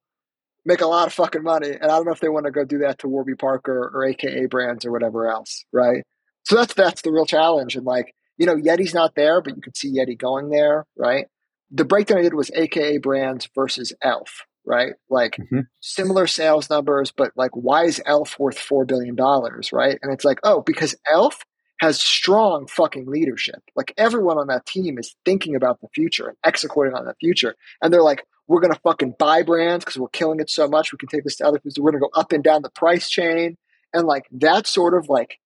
make 0.64 0.80
a 0.80 0.86
lot 0.86 1.06
of 1.06 1.12
fucking 1.12 1.42
money. 1.42 1.70
And 1.70 1.84
I 1.84 1.96
don't 1.96 2.04
know 2.04 2.12
if 2.12 2.20
they 2.20 2.28
want 2.28 2.46
to 2.46 2.52
go 2.52 2.64
do 2.64 2.78
that 2.78 2.98
to 3.00 3.08
Warby 3.08 3.34
Parker 3.36 3.90
or 3.92 4.04
AKA 4.04 4.46
brands 4.46 4.84
or 4.84 4.92
whatever 4.92 5.28
else, 5.28 5.64
right? 5.72 6.04
So 6.44 6.56
that's 6.56 6.74
that's 6.74 7.02
the 7.02 7.12
real 7.12 7.26
challenge. 7.26 7.76
And 7.76 7.84
like, 7.84 8.14
you 8.36 8.46
know, 8.46 8.56
Yeti's 8.56 8.94
not 8.94 9.14
there, 9.14 9.40
but 9.40 9.56
you 9.56 9.62
can 9.62 9.74
see 9.74 9.96
Yeti 9.96 10.18
going 10.18 10.50
there, 10.50 10.86
right? 10.96 11.26
The 11.70 11.84
breakdown 11.84 12.18
I 12.18 12.22
did 12.22 12.34
was 12.34 12.50
AKA 12.54 12.98
brands 12.98 13.48
versus 13.54 13.92
Elf, 14.02 14.46
right? 14.68 14.92
Like 15.08 15.36
Mhm. 15.50 15.66
similar 15.80 16.26
sales 16.26 16.68
numbers, 16.70 17.10
but 17.10 17.32
like 17.36 17.50
why 17.52 17.84
is 17.84 18.00
Elf 18.06 18.38
worth 18.38 18.58
four 18.58 18.84
billion 18.84 19.16
dollars, 19.16 19.72
right? 19.72 19.98
And 20.02 20.12
it's 20.12 20.24
like, 20.24 20.38
oh, 20.44 20.60
because 20.62 20.94
Elf 21.10 21.44
has 21.80 22.00
strong 22.00 22.66
fucking 22.66 23.06
leadership. 23.06 23.62
Like 23.74 23.94
everyone 23.96 24.36
on 24.38 24.48
that 24.48 24.66
team 24.66 24.98
is 24.98 25.14
thinking 25.24 25.54
about 25.54 25.80
the 25.80 25.88
future 25.94 26.28
and 26.28 26.36
executing 26.44 26.94
on 26.94 27.04
the 27.06 27.14
future. 27.20 27.54
And 27.80 27.92
they're 27.92 28.02
like, 28.02 28.24
we're 28.48 28.60
gonna 28.60 28.80
fucking 28.82 29.14
buy 29.18 29.42
brands 29.42 29.84
because 29.84 29.98
we're 29.98 30.08
killing 30.08 30.40
it 30.40 30.50
so 30.50 30.68
much. 30.68 30.92
We 30.92 30.98
can 30.98 31.08
take 31.08 31.24
this 31.24 31.36
to 31.36 31.46
other 31.46 31.58
people. 31.60 31.82
We're 31.84 31.92
gonna 31.92 32.00
go 32.00 32.10
up 32.20 32.32
and 32.32 32.42
down 32.44 32.62
the 32.62 32.70
price 32.70 33.08
chain. 33.08 33.56
And 33.94 34.06
like 34.06 34.26
that 34.32 34.66
sort 34.66 34.94
of 34.94 35.08
like 35.08 35.38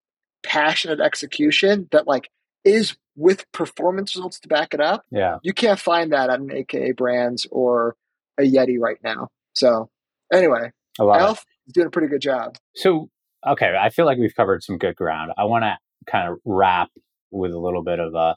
passionate 0.43 1.01
execution 1.01 1.89
that 1.93 2.07
like 2.07 2.29
is 2.65 2.97
with 3.15 3.45
performance 3.53 4.17
results 4.17 4.41
to 4.41 4.49
back 4.49 4.73
it 4.73 4.81
up. 4.81 5.05
Yeah. 5.11 5.39
You 5.43 5.53
can't 5.53 5.79
find 5.79 6.13
that 6.13 6.31
at 6.31 6.41
an 6.41 6.51
AKA 6.51 6.93
brands 6.93 7.47
or 7.51 7.95
a 8.39 8.43
Yeti 8.43 8.79
right 8.79 8.99
now. 9.03 9.29
So 9.55 9.91
anyway, 10.33 10.71
I 10.99 11.03
love 11.03 11.21
it. 11.21 11.25
Elf 11.25 11.45
is 11.67 11.75
doing 11.75 11.87
a 11.87 11.91
pretty 11.91 12.09
good 12.09 12.23
job. 12.23 12.57
So, 12.75 13.09
okay, 13.47 13.75
I 13.79 13.91
feel 13.91 14.07
like 14.07 14.19
we've 14.19 14.35
covered 14.35 14.63
some 14.63 14.79
good 14.79 14.97
ground. 14.97 15.33
I 15.37 15.45
want 15.45 15.65
to 15.65 15.77
kind 16.07 16.31
of 16.31 16.39
wrap 16.45 16.91
with 17.31 17.53
a 17.53 17.59
little 17.59 17.83
bit 17.83 17.99
of 17.99 18.15
a 18.15 18.37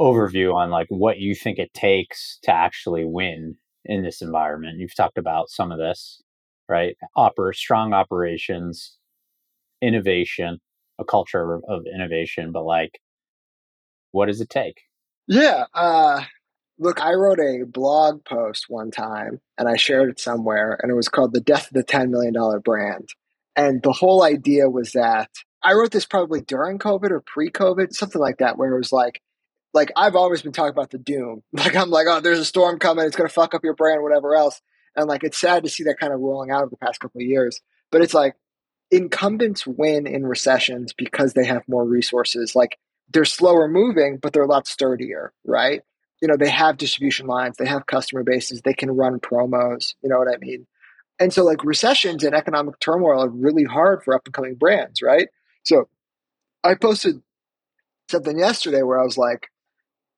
overview 0.00 0.54
on 0.54 0.70
like 0.70 0.88
what 0.90 1.18
you 1.18 1.34
think 1.34 1.58
it 1.58 1.72
takes 1.72 2.38
to 2.42 2.52
actually 2.52 3.04
win 3.04 3.56
in 3.84 4.02
this 4.02 4.20
environment. 4.20 4.78
You've 4.78 4.94
talked 4.94 5.18
about 5.18 5.48
some 5.48 5.72
of 5.72 5.78
this, 5.78 6.22
right? 6.68 6.96
Oper- 7.16 7.54
strong 7.54 7.92
operations, 7.92 8.96
innovation, 9.80 10.58
a 10.98 11.04
culture 11.04 11.54
of, 11.54 11.62
of 11.68 11.82
innovation, 11.92 12.52
but 12.52 12.64
like, 12.64 13.00
what 14.12 14.26
does 14.26 14.40
it 14.40 14.50
take? 14.50 14.82
Yeah. 15.28 15.64
Uh, 15.74 16.22
look, 16.78 17.00
I 17.00 17.14
wrote 17.14 17.40
a 17.40 17.64
blog 17.64 18.24
post 18.24 18.66
one 18.68 18.90
time 18.90 19.40
and 19.58 19.68
I 19.68 19.76
shared 19.76 20.10
it 20.10 20.20
somewhere, 20.20 20.78
and 20.82 20.90
it 20.90 20.94
was 20.94 21.08
called 21.08 21.32
The 21.32 21.40
Death 21.40 21.68
of 21.68 21.74
the 21.74 21.84
$10 21.84 22.10
Million 22.10 22.34
Brand. 22.60 23.08
And 23.54 23.82
the 23.82 23.92
whole 23.92 24.22
idea 24.22 24.68
was 24.68 24.92
that 24.92 25.30
I 25.62 25.72
wrote 25.72 25.90
this 25.90 26.06
probably 26.06 26.42
during 26.42 26.78
COVID 26.78 27.10
or 27.10 27.20
pre 27.20 27.50
COVID, 27.50 27.92
something 27.92 28.20
like 28.20 28.38
that, 28.38 28.58
where 28.58 28.74
it 28.74 28.78
was 28.78 28.92
like, 28.92 29.22
like 29.72 29.90
I've 29.96 30.16
always 30.16 30.42
been 30.42 30.52
talking 30.52 30.70
about 30.70 30.90
the 30.90 30.98
doom. 30.98 31.42
Like 31.52 31.74
I'm 31.74 31.90
like, 31.90 32.06
oh, 32.08 32.20
there's 32.20 32.38
a 32.38 32.44
storm 32.44 32.78
coming, 32.78 33.06
it's 33.06 33.16
gonna 33.16 33.28
fuck 33.28 33.54
up 33.54 33.64
your 33.64 33.74
brand, 33.74 34.02
whatever 34.02 34.36
else. 34.36 34.60
And 34.94 35.08
like 35.08 35.24
it's 35.24 35.38
sad 35.38 35.64
to 35.64 35.70
see 35.70 35.84
that 35.84 35.98
kind 35.98 36.12
of 36.12 36.20
rolling 36.20 36.50
out 36.50 36.62
over 36.62 36.70
the 36.70 36.76
past 36.76 37.00
couple 37.00 37.20
of 37.20 37.26
years. 37.26 37.60
But 37.90 38.02
it's 38.02 38.14
like 38.14 38.34
incumbents 38.90 39.66
win 39.66 40.06
in 40.06 40.26
recessions 40.26 40.92
because 40.92 41.32
they 41.32 41.44
have 41.44 41.62
more 41.68 41.84
resources. 41.84 42.54
Like 42.54 42.78
they're 43.12 43.24
slower 43.24 43.68
moving, 43.68 44.18
but 44.20 44.32
they're 44.32 44.42
a 44.42 44.48
lot 44.48 44.66
sturdier, 44.66 45.32
right? 45.44 45.82
You 46.20 46.28
know, 46.28 46.36
they 46.36 46.50
have 46.50 46.78
distribution 46.78 47.26
lines, 47.26 47.56
they 47.56 47.66
have 47.66 47.86
customer 47.86 48.22
bases, 48.22 48.62
they 48.62 48.74
can 48.74 48.90
run 48.90 49.20
promos, 49.20 49.94
you 50.02 50.08
know 50.08 50.18
what 50.18 50.32
I 50.32 50.38
mean? 50.38 50.66
And 51.18 51.32
so 51.32 51.44
like 51.44 51.64
recessions 51.64 52.24
and 52.24 52.34
economic 52.34 52.78
turmoil 52.78 53.22
are 53.22 53.28
really 53.28 53.64
hard 53.64 54.02
for 54.02 54.14
up 54.14 54.22
and 54.26 54.34
coming 54.34 54.54
brands, 54.54 55.02
right? 55.02 55.28
So 55.62 55.88
I 56.62 56.74
posted 56.74 57.22
something 58.10 58.38
yesterday 58.38 58.82
where 58.82 59.00
I 59.00 59.04
was 59.04 59.18
like, 59.18 59.48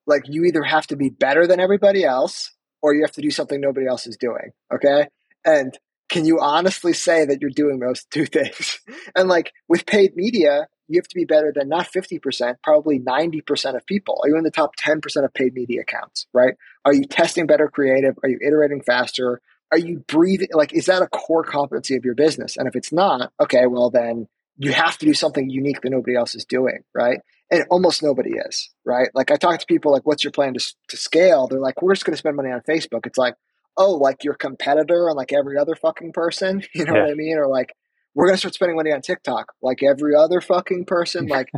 like 0.06 0.22
you 0.26 0.44
either 0.44 0.62
have 0.62 0.86
to 0.88 0.96
be 0.96 1.10
better 1.10 1.46
than 1.46 1.60
everybody 1.60 2.04
else 2.04 2.52
or 2.82 2.94
you 2.94 3.02
have 3.02 3.12
to 3.12 3.22
do 3.22 3.30
something 3.30 3.60
nobody 3.60 3.86
else 3.86 4.06
is 4.06 4.16
doing. 4.16 4.52
Okay. 4.72 5.08
And 5.44 5.78
can 6.08 6.24
you 6.24 6.40
honestly 6.40 6.92
say 6.92 7.26
that 7.26 7.40
you're 7.40 7.50
doing 7.50 7.78
those 7.78 8.04
two 8.04 8.26
things? 8.26 8.80
and 9.14 9.28
like 9.28 9.52
with 9.68 9.86
paid 9.86 10.16
media, 10.16 10.66
you 10.88 10.98
have 10.98 11.08
to 11.08 11.14
be 11.14 11.24
better 11.24 11.52
than 11.54 11.68
not 11.68 11.86
50%, 11.92 12.54
probably 12.62 12.98
90% 12.98 13.76
of 13.76 13.86
people. 13.86 14.20
Are 14.22 14.28
you 14.28 14.36
in 14.36 14.44
the 14.44 14.50
top 14.50 14.74
10% 14.76 15.24
of 15.24 15.34
paid 15.34 15.54
media 15.54 15.82
accounts, 15.82 16.26
right? 16.32 16.54
Are 16.84 16.94
you 16.94 17.04
testing 17.04 17.46
better 17.46 17.68
creative? 17.68 18.16
Are 18.22 18.28
you 18.28 18.38
iterating 18.44 18.82
faster? 18.82 19.40
Are 19.70 19.78
you 19.78 19.98
breathing? 20.08 20.48
Like, 20.52 20.72
is 20.72 20.86
that 20.86 21.02
a 21.02 21.06
core 21.08 21.44
competency 21.44 21.96
of 21.96 22.04
your 22.04 22.14
business? 22.14 22.56
And 22.56 22.66
if 22.66 22.74
it's 22.74 22.92
not, 22.92 23.32
okay, 23.40 23.66
well, 23.66 23.90
then 23.90 24.26
you 24.56 24.72
have 24.72 24.96
to 24.98 25.06
do 25.06 25.14
something 25.14 25.48
unique 25.50 25.82
that 25.82 25.90
nobody 25.90 26.16
else 26.16 26.34
is 26.34 26.44
doing, 26.44 26.80
right? 26.94 27.20
And 27.50 27.64
almost 27.70 28.02
nobody 28.02 28.30
is, 28.32 28.70
right? 28.84 29.08
Like, 29.14 29.30
I 29.30 29.36
talk 29.36 29.58
to 29.60 29.66
people 29.66 29.92
like, 29.92 30.06
what's 30.06 30.24
your 30.24 30.30
plan 30.32 30.54
to, 30.54 30.74
to 30.88 30.96
scale? 30.96 31.46
They're 31.48 31.60
like, 31.60 31.80
we're 31.82 31.94
just 31.94 32.04
going 32.04 32.14
to 32.14 32.18
spend 32.18 32.36
money 32.36 32.50
on 32.50 32.62
Facebook. 32.68 33.06
It's 33.06 33.18
like, 33.18 33.34
oh, 33.76 33.92
like 33.92 34.24
your 34.24 34.34
competitor 34.34 35.08
and 35.08 35.16
like 35.16 35.32
every 35.32 35.56
other 35.58 35.74
fucking 35.76 36.12
person, 36.12 36.62
you 36.74 36.84
know 36.84 36.94
Yeah. 36.94 37.02
what 37.02 37.10
I 37.10 37.14
mean? 37.14 37.36
Or 37.38 37.46
like, 37.46 37.72
we're 38.14 38.26
going 38.26 38.34
to 38.34 38.38
start 38.38 38.54
spending 38.54 38.76
money 38.76 38.92
on 38.92 39.00
TikTok 39.00 39.52
like 39.62 39.82
every 39.82 40.14
other 40.14 40.40
fucking 40.40 40.84
person. 40.86 41.28
Like, 41.38 41.50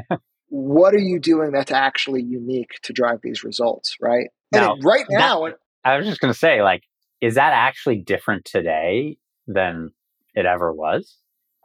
what 0.49 0.95
are 0.95 0.99
you 0.99 1.21
doing 1.21 1.53
that's 1.53 1.71
actually 1.71 2.23
unique 2.23 2.71
to 2.83 2.93
drive 2.93 3.21
these 3.23 3.45
results, 3.45 3.97
right? 4.01 4.29
Now, 4.53 4.75
and 4.75 4.85
right 4.85 5.05
that- 5.09 5.19
now, 5.19 5.47
I 5.85 5.97
was 5.97 6.07
just 6.07 6.21
going 6.21 6.33
to 6.33 6.39
say, 6.39 6.61
like, 6.63 6.83
is 7.21 7.37
that 7.37 7.53
actually 7.53 7.99
different 7.99 8.45
today 8.45 9.17
than 9.47 9.91
it 10.35 10.47
ever 10.47 10.73
was? 10.73 11.17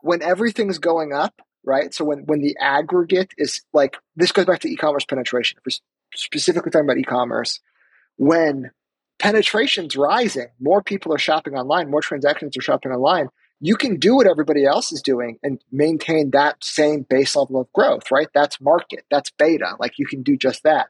when 0.05 0.21
everything's 0.21 0.77
going 0.77 1.13
up, 1.13 1.41
right? 1.65 1.91
So 1.93 2.05
when 2.05 2.19
when 2.25 2.39
the 2.39 2.55
aggregate 2.61 3.33
is 3.37 3.61
like 3.73 3.97
this 4.15 4.31
goes 4.31 4.45
back 4.45 4.59
to 4.59 4.69
e-commerce 4.69 5.03
penetration. 5.03 5.57
If 5.57 5.65
we're 5.65 5.79
specifically 6.15 6.71
talking 6.71 6.85
about 6.85 6.99
e-commerce, 6.99 7.59
when 8.17 8.69
penetration's 9.17 9.95
rising, 9.95 10.47
more 10.59 10.83
people 10.83 11.11
are 11.11 11.17
shopping 11.17 11.55
online, 11.55 11.89
more 11.89 12.01
transactions 12.01 12.55
are 12.55 12.61
shopping 12.61 12.91
online. 12.91 13.29
You 13.65 13.75
can 13.75 13.95
do 13.95 14.17
what 14.17 14.27
everybody 14.27 14.63
else 14.63 14.91
is 14.91 15.01
doing 15.01 15.39
and 15.41 15.59
maintain 15.71 16.29
that 16.29 16.63
same 16.63 17.01
base 17.01 17.35
level 17.35 17.59
of 17.59 17.73
growth, 17.73 18.11
right? 18.11 18.27
That's 18.31 18.61
market, 18.61 19.05
that's 19.09 19.31
beta. 19.31 19.71
Like 19.79 19.97
you 19.97 20.05
can 20.05 20.21
do 20.21 20.37
just 20.37 20.61
that. 20.61 20.89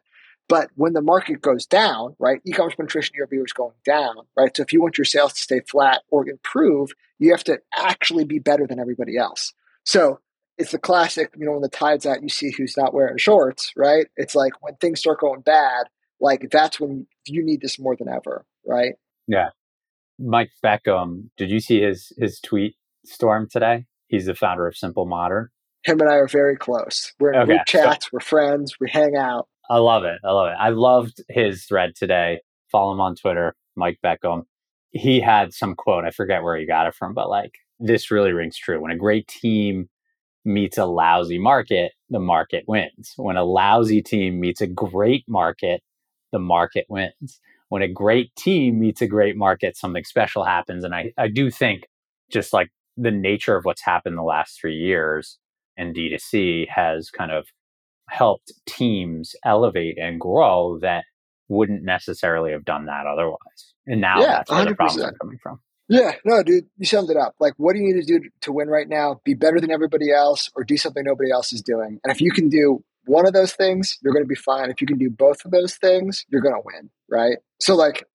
But 0.49 0.71
when 0.75 0.91
the 0.91 1.01
market 1.01 1.41
goes 1.41 1.65
down, 1.65 2.17
right, 2.19 2.41
e-commerce 2.45 2.75
penetration 2.75 3.13
year 3.15 3.23
over 3.23 3.33
year 3.33 3.45
is 3.45 3.53
going 3.53 3.75
down, 3.85 4.17
right? 4.35 4.53
So 4.53 4.61
if 4.61 4.73
you 4.73 4.81
want 4.81 4.97
your 4.97 5.05
sales 5.05 5.31
to 5.35 5.41
stay 5.41 5.61
flat 5.61 6.01
or 6.09 6.27
improve, 6.27 6.91
you 7.17 7.31
have 7.31 7.45
to 7.45 7.59
actually 7.73 8.25
be 8.25 8.39
better 8.39 8.67
than 8.67 8.81
everybody 8.81 9.15
else. 9.15 9.53
So 9.85 10.19
it's 10.57 10.71
the 10.71 10.77
classic, 10.77 11.31
you 11.37 11.45
know, 11.45 11.53
when 11.53 11.61
the 11.61 11.69
tide's 11.69 12.05
out, 12.05 12.23
you 12.23 12.27
see 12.27 12.51
who's 12.51 12.75
not 12.75 12.93
wearing 12.93 13.17
shorts, 13.17 13.71
right? 13.77 14.07
It's 14.17 14.35
like 14.35 14.61
when 14.61 14.75
things 14.75 14.99
start 14.99 15.21
going 15.21 15.39
bad, 15.39 15.85
like 16.19 16.49
that's 16.51 16.77
when 16.77 17.07
you 17.25 17.41
need 17.41 17.61
this 17.61 17.79
more 17.79 17.95
than 17.95 18.09
ever, 18.09 18.45
right? 18.67 18.95
Mike 20.19 20.51
Beckham, 20.63 21.29
did 21.37 21.49
you 21.49 21.59
see 21.59 21.81
his 21.81 22.11
his 22.17 22.39
tweet 22.39 22.75
storm 23.05 23.47
today? 23.49 23.85
He's 24.07 24.25
the 24.25 24.35
founder 24.35 24.67
of 24.67 24.77
Simple 24.77 25.05
Modern. 25.05 25.49
Him 25.83 25.99
and 26.01 26.09
I 26.09 26.15
are 26.15 26.27
very 26.27 26.55
close. 26.55 27.13
We're 27.19 27.33
in 27.33 27.39
Okay, 27.41 27.45
group 27.57 27.61
so- 27.69 27.83
chats, 27.83 28.11
we're 28.11 28.19
friends, 28.19 28.75
we 28.79 28.89
hang 28.89 29.15
out. 29.15 29.47
I 29.69 29.77
love 29.77 30.03
it. 30.03 30.19
I 30.23 30.31
love 30.31 30.47
it. 30.49 30.55
I 30.59 30.69
loved 30.69 31.21
his 31.29 31.65
thread 31.65 31.95
today. 31.95 32.39
Follow 32.71 32.93
him 32.93 33.01
on 33.01 33.15
Twitter, 33.15 33.55
Mike 33.75 33.97
Beckham. 34.03 34.43
He 34.91 35.19
had 35.19 35.53
some 35.53 35.75
quote, 35.75 36.05
I 36.05 36.11
forget 36.11 36.43
where 36.43 36.55
he 36.55 36.65
got 36.67 36.87
it 36.87 36.93
from, 36.95 37.13
but 37.13 37.29
like 37.29 37.51
this 37.79 38.11
really 38.11 38.31
rings 38.31 38.57
true. 38.57 38.79
When 38.79 38.91
a 38.91 38.97
great 38.97 39.27
team 39.27 39.89
meets 40.45 40.77
a 40.77 40.85
lousy 40.85 41.39
market, 41.39 41.93
the 42.11 42.19
market 42.19 42.63
wins. 42.67 43.13
When 43.17 43.35
a 43.37 43.43
lousy 43.43 44.01
team 44.03 44.39
meets 44.39 44.61
a 44.61 44.67
great 44.67 45.25
market, 45.27 45.81
the 46.31 46.39
market 46.39 46.85
wins. 46.87 47.39
When 47.69 47.81
a 47.81 47.87
great 47.87 48.35
team 48.35 48.79
meets 48.79 49.01
a 49.01 49.07
great 49.07 49.35
market, 49.37 49.75
something 49.77 50.03
special 50.03 50.43
happens. 50.43 50.83
And 50.83 50.93
I, 50.95 51.13
I 51.17 51.27
do 51.27 51.49
think 51.51 51.87
just 52.31 52.53
like 52.53 52.69
the 52.97 53.11
nature 53.11 53.55
of 53.55 53.65
what's 53.65 53.83
happened 53.83 54.17
the 54.17 54.23
last 54.23 54.59
three 54.59 54.75
years 54.77 55.37
in 55.77 55.93
D2C 55.93 56.67
has 56.69 57.09
kind 57.09 57.31
of 57.31 57.47
helped 58.09 58.53
teams 58.67 59.35
elevate 59.45 59.97
and 59.97 60.19
grow 60.21 60.79
that 60.81 61.05
wouldn't 61.49 61.83
necessarily 61.83 62.51
have 62.51 62.65
done 62.65 62.85
that 62.85 63.05
otherwise. 63.07 63.73
And 63.87 64.01
now 64.01 64.21
Yeah, 64.21 64.37
that's 64.37 64.53
where 64.53 64.63
the 64.65 64.71
100%. 64.71 64.75
problems 64.75 65.03
are 65.03 65.13
coming 65.21 65.37
from. 65.41 65.59
Yeah, 65.87 66.13
no, 66.25 66.41
dude, 66.41 66.65
you 66.77 66.85
summed 66.85 67.11
it 67.11 67.17
up. 67.17 67.35
Like, 67.39 67.53
what 67.57 67.73
do 67.73 67.79
you 67.79 67.93
need 67.93 68.05
to 68.05 68.19
do 68.19 68.29
to 68.41 68.51
win 68.51 68.69
right 68.69 68.89
now? 68.89 69.21
Be 69.23 69.35
better 69.35 69.59
than 69.59 69.71
everybody 69.71 70.11
else 70.11 70.49
or 70.55 70.63
do 70.63 70.77
something 70.77 71.03
nobody 71.03 71.31
else 71.31 71.53
is 71.53 71.61
doing. 71.61 71.99
And 72.03 72.11
if 72.11 72.21
you 72.21 72.31
can 72.31 72.49
do 72.49 72.83
one 73.05 73.27
of 73.27 73.33
those 73.33 73.53
things, 73.53 73.99
you're 74.01 74.13
going 74.13 74.23
to 74.23 74.27
be 74.27 74.35
fine. 74.35 74.71
If 74.71 74.81
you 74.81 74.87
can 74.87 74.97
do 74.97 75.11
both 75.11 75.45
of 75.45 75.51
those 75.51 75.75
things, 75.75 76.25
you're 76.29 76.41
going 76.41 76.55
to 76.55 76.61
win, 76.63 76.89
right? 77.09 77.37
So, 77.59 77.75
like, 77.75 78.05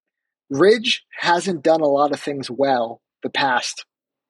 Ridge 0.50 1.04
hasn't 1.16 1.62
done 1.62 1.80
a 1.80 1.87
lot 1.87 2.12
of 2.12 2.20
things 2.20 2.50
well 2.50 3.00
the 3.22 3.30
past 3.30 3.85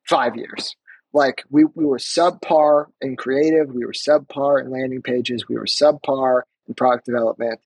five 0.07 0.37
years. 0.37 0.77
Like, 1.15 1.43
we, 1.49 1.65
we 1.75 1.87
were 1.87 1.99
subpar 1.99 2.87
in 3.01 3.17
creative, 3.17 3.75
we 3.75 3.87
were 3.87 3.93
subpar 3.93 4.63
in 4.63 4.71
landing 4.71 5.01
pages, 5.01 5.49
we 5.49 5.57
were 5.57 5.65
subpar 5.65 6.43
in 6.69 6.75
product 6.75 7.07
development. 7.07 7.61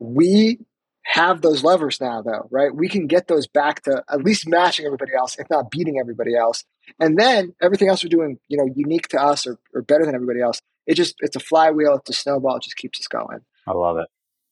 We 0.00 0.58
have 1.04 1.40
those 1.42 1.64
levers 1.64 2.00
now 2.00 2.22
though 2.22 2.46
right 2.50 2.74
we 2.74 2.88
can 2.88 3.06
get 3.06 3.26
those 3.26 3.46
back 3.46 3.82
to 3.82 4.02
at 4.10 4.22
least 4.22 4.46
matching 4.46 4.86
everybody 4.86 5.12
else 5.18 5.38
if 5.38 5.48
not 5.50 5.70
beating 5.70 5.98
everybody 5.98 6.36
else 6.36 6.64
and 7.00 7.18
then 7.18 7.54
everything 7.62 7.88
else 7.88 8.04
we're 8.04 8.08
doing 8.08 8.38
you 8.48 8.56
know 8.56 8.68
unique 8.76 9.08
to 9.08 9.20
us 9.20 9.46
or, 9.46 9.58
or 9.74 9.82
better 9.82 10.04
than 10.04 10.14
everybody 10.14 10.40
else 10.40 10.60
it 10.86 10.94
just 10.94 11.16
it's 11.20 11.36
a 11.36 11.40
flywheel 11.40 11.96
it's 11.96 12.10
a 12.10 12.12
snowball 12.12 12.56
it 12.56 12.62
just 12.62 12.76
keeps 12.76 13.00
us 13.00 13.06
going 13.08 13.40
I 13.66 13.72
love 13.72 13.98
it. 13.98 14.06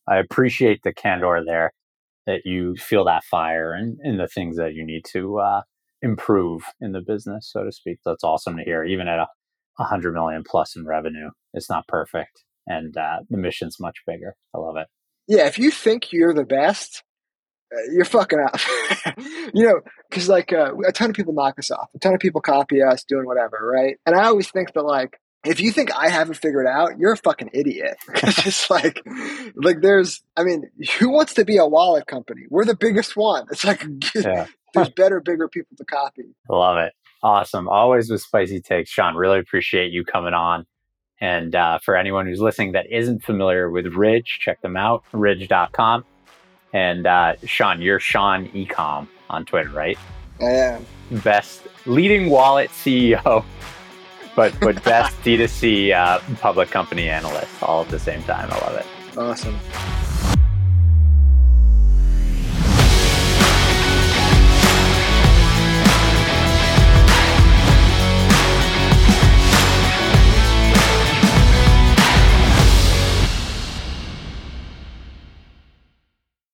I 0.06 0.18
appreciate 0.18 0.80
the 0.82 0.94
candor 0.94 1.42
there 1.44 1.72
that 2.26 2.42
you 2.44 2.76
feel 2.76 3.04
that 3.04 3.24
fire 3.24 3.72
and, 3.72 3.98
and 4.02 4.20
the 4.20 4.28
things 4.28 4.56
that 4.56 4.74
you 4.74 4.84
need 4.84 5.04
to 5.12 5.38
uh, 5.38 5.62
improve 6.02 6.62
in 6.80 6.92
the 6.92 7.00
business, 7.00 7.50
so 7.52 7.64
to 7.64 7.72
speak. 7.72 7.98
That's 8.04 8.24
awesome 8.24 8.56
to 8.56 8.64
hear. 8.64 8.84
Even 8.84 9.08
at 9.08 9.18
a, 9.18 9.26
a 9.78 9.84
hundred 9.84 10.14
million 10.14 10.44
plus 10.48 10.76
in 10.76 10.86
revenue, 10.86 11.30
it's 11.54 11.70
not 11.70 11.88
perfect, 11.88 12.44
and 12.66 12.96
uh, 12.96 13.20
the 13.28 13.38
mission's 13.38 13.80
much 13.80 13.98
bigger. 14.06 14.34
I 14.54 14.58
love 14.58 14.76
it. 14.76 14.86
Yeah 15.28 15.46
if 15.46 15.58
you 15.58 15.70
think 15.70 16.12
you're 16.12 16.34
the 16.34 16.44
best 16.44 17.02
uh, 17.72 17.92
you're 17.92 18.04
fucking 18.04 18.38
up 18.40 18.58
you 19.54 19.66
know 19.66 19.80
because 20.10 20.28
like 20.28 20.52
uh, 20.52 20.72
a 20.86 20.92
ton 20.92 21.10
of 21.10 21.16
people 21.16 21.32
knock 21.32 21.58
us 21.58 21.70
off 21.70 21.88
a 21.94 21.98
ton 21.98 22.14
of 22.14 22.20
people 22.20 22.40
copy 22.40 22.82
us 22.82 23.04
doing 23.04 23.26
whatever 23.26 23.58
right 23.62 23.98
and 24.06 24.16
i 24.16 24.24
always 24.24 24.50
think 24.50 24.72
that 24.72 24.84
like 24.84 25.18
if 25.44 25.60
you 25.60 25.70
think 25.70 25.94
I 25.94 26.08
haven't 26.08 26.34
figured 26.34 26.66
out, 26.66 26.98
you're 26.98 27.12
a 27.12 27.16
fucking 27.16 27.50
idiot. 27.52 27.96
It's 28.14 28.42
just 28.42 28.70
like, 28.70 29.00
like 29.54 29.80
there's, 29.80 30.20
I 30.36 30.42
mean, 30.42 30.64
who 30.98 31.10
wants 31.10 31.34
to 31.34 31.44
be 31.44 31.58
a 31.58 31.66
wallet 31.66 32.06
company? 32.06 32.42
We're 32.50 32.64
the 32.64 32.76
biggest 32.76 33.16
one. 33.16 33.46
It's 33.50 33.64
like, 33.64 33.84
Yeah. 34.14 34.46
there's 34.74 34.90
better, 34.90 35.20
bigger 35.20 35.48
people 35.48 35.76
to 35.76 35.84
copy. 35.84 36.34
Love 36.50 36.78
it. 36.78 36.92
Awesome. 37.22 37.68
Always 37.68 38.10
with 38.10 38.20
spicy 38.20 38.60
takes. 38.60 38.90
Sean, 38.90 39.14
really 39.14 39.38
appreciate 39.38 39.92
you 39.92 40.04
coming 40.04 40.34
on. 40.34 40.66
And 41.20 41.54
uh, 41.54 41.78
for 41.78 41.96
anyone 41.96 42.26
who's 42.26 42.40
listening 42.40 42.72
that 42.72 42.86
isn't 42.90 43.24
familiar 43.24 43.70
with 43.70 43.86
Ridge, 43.86 44.38
check 44.40 44.60
them 44.60 44.76
out, 44.76 45.02
ridge.com. 45.12 46.04
And 46.72 47.06
uh, 47.06 47.34
Sean, 47.44 47.82
you're 47.82 47.98
Sean 47.98 48.48
Ecom 48.48 49.08
on 49.30 49.44
Twitter, 49.44 49.70
right? 49.70 49.98
I 50.40 50.50
am. 50.50 50.86
Best 51.10 51.66
leading 51.86 52.30
wallet 52.30 52.70
CEO, 52.70 53.44
but 54.36 54.58
but 54.60 54.82
best 54.84 55.16
D2C 55.22 55.92
uh, 55.92 56.20
public 56.36 56.70
company 56.70 57.08
analyst 57.08 57.62
all 57.62 57.82
at 57.82 57.88
the 57.88 57.98
same 57.98 58.22
time. 58.24 58.48
I 58.52 58.58
love 58.58 58.76
it. 58.76 58.86
Awesome. 59.18 59.58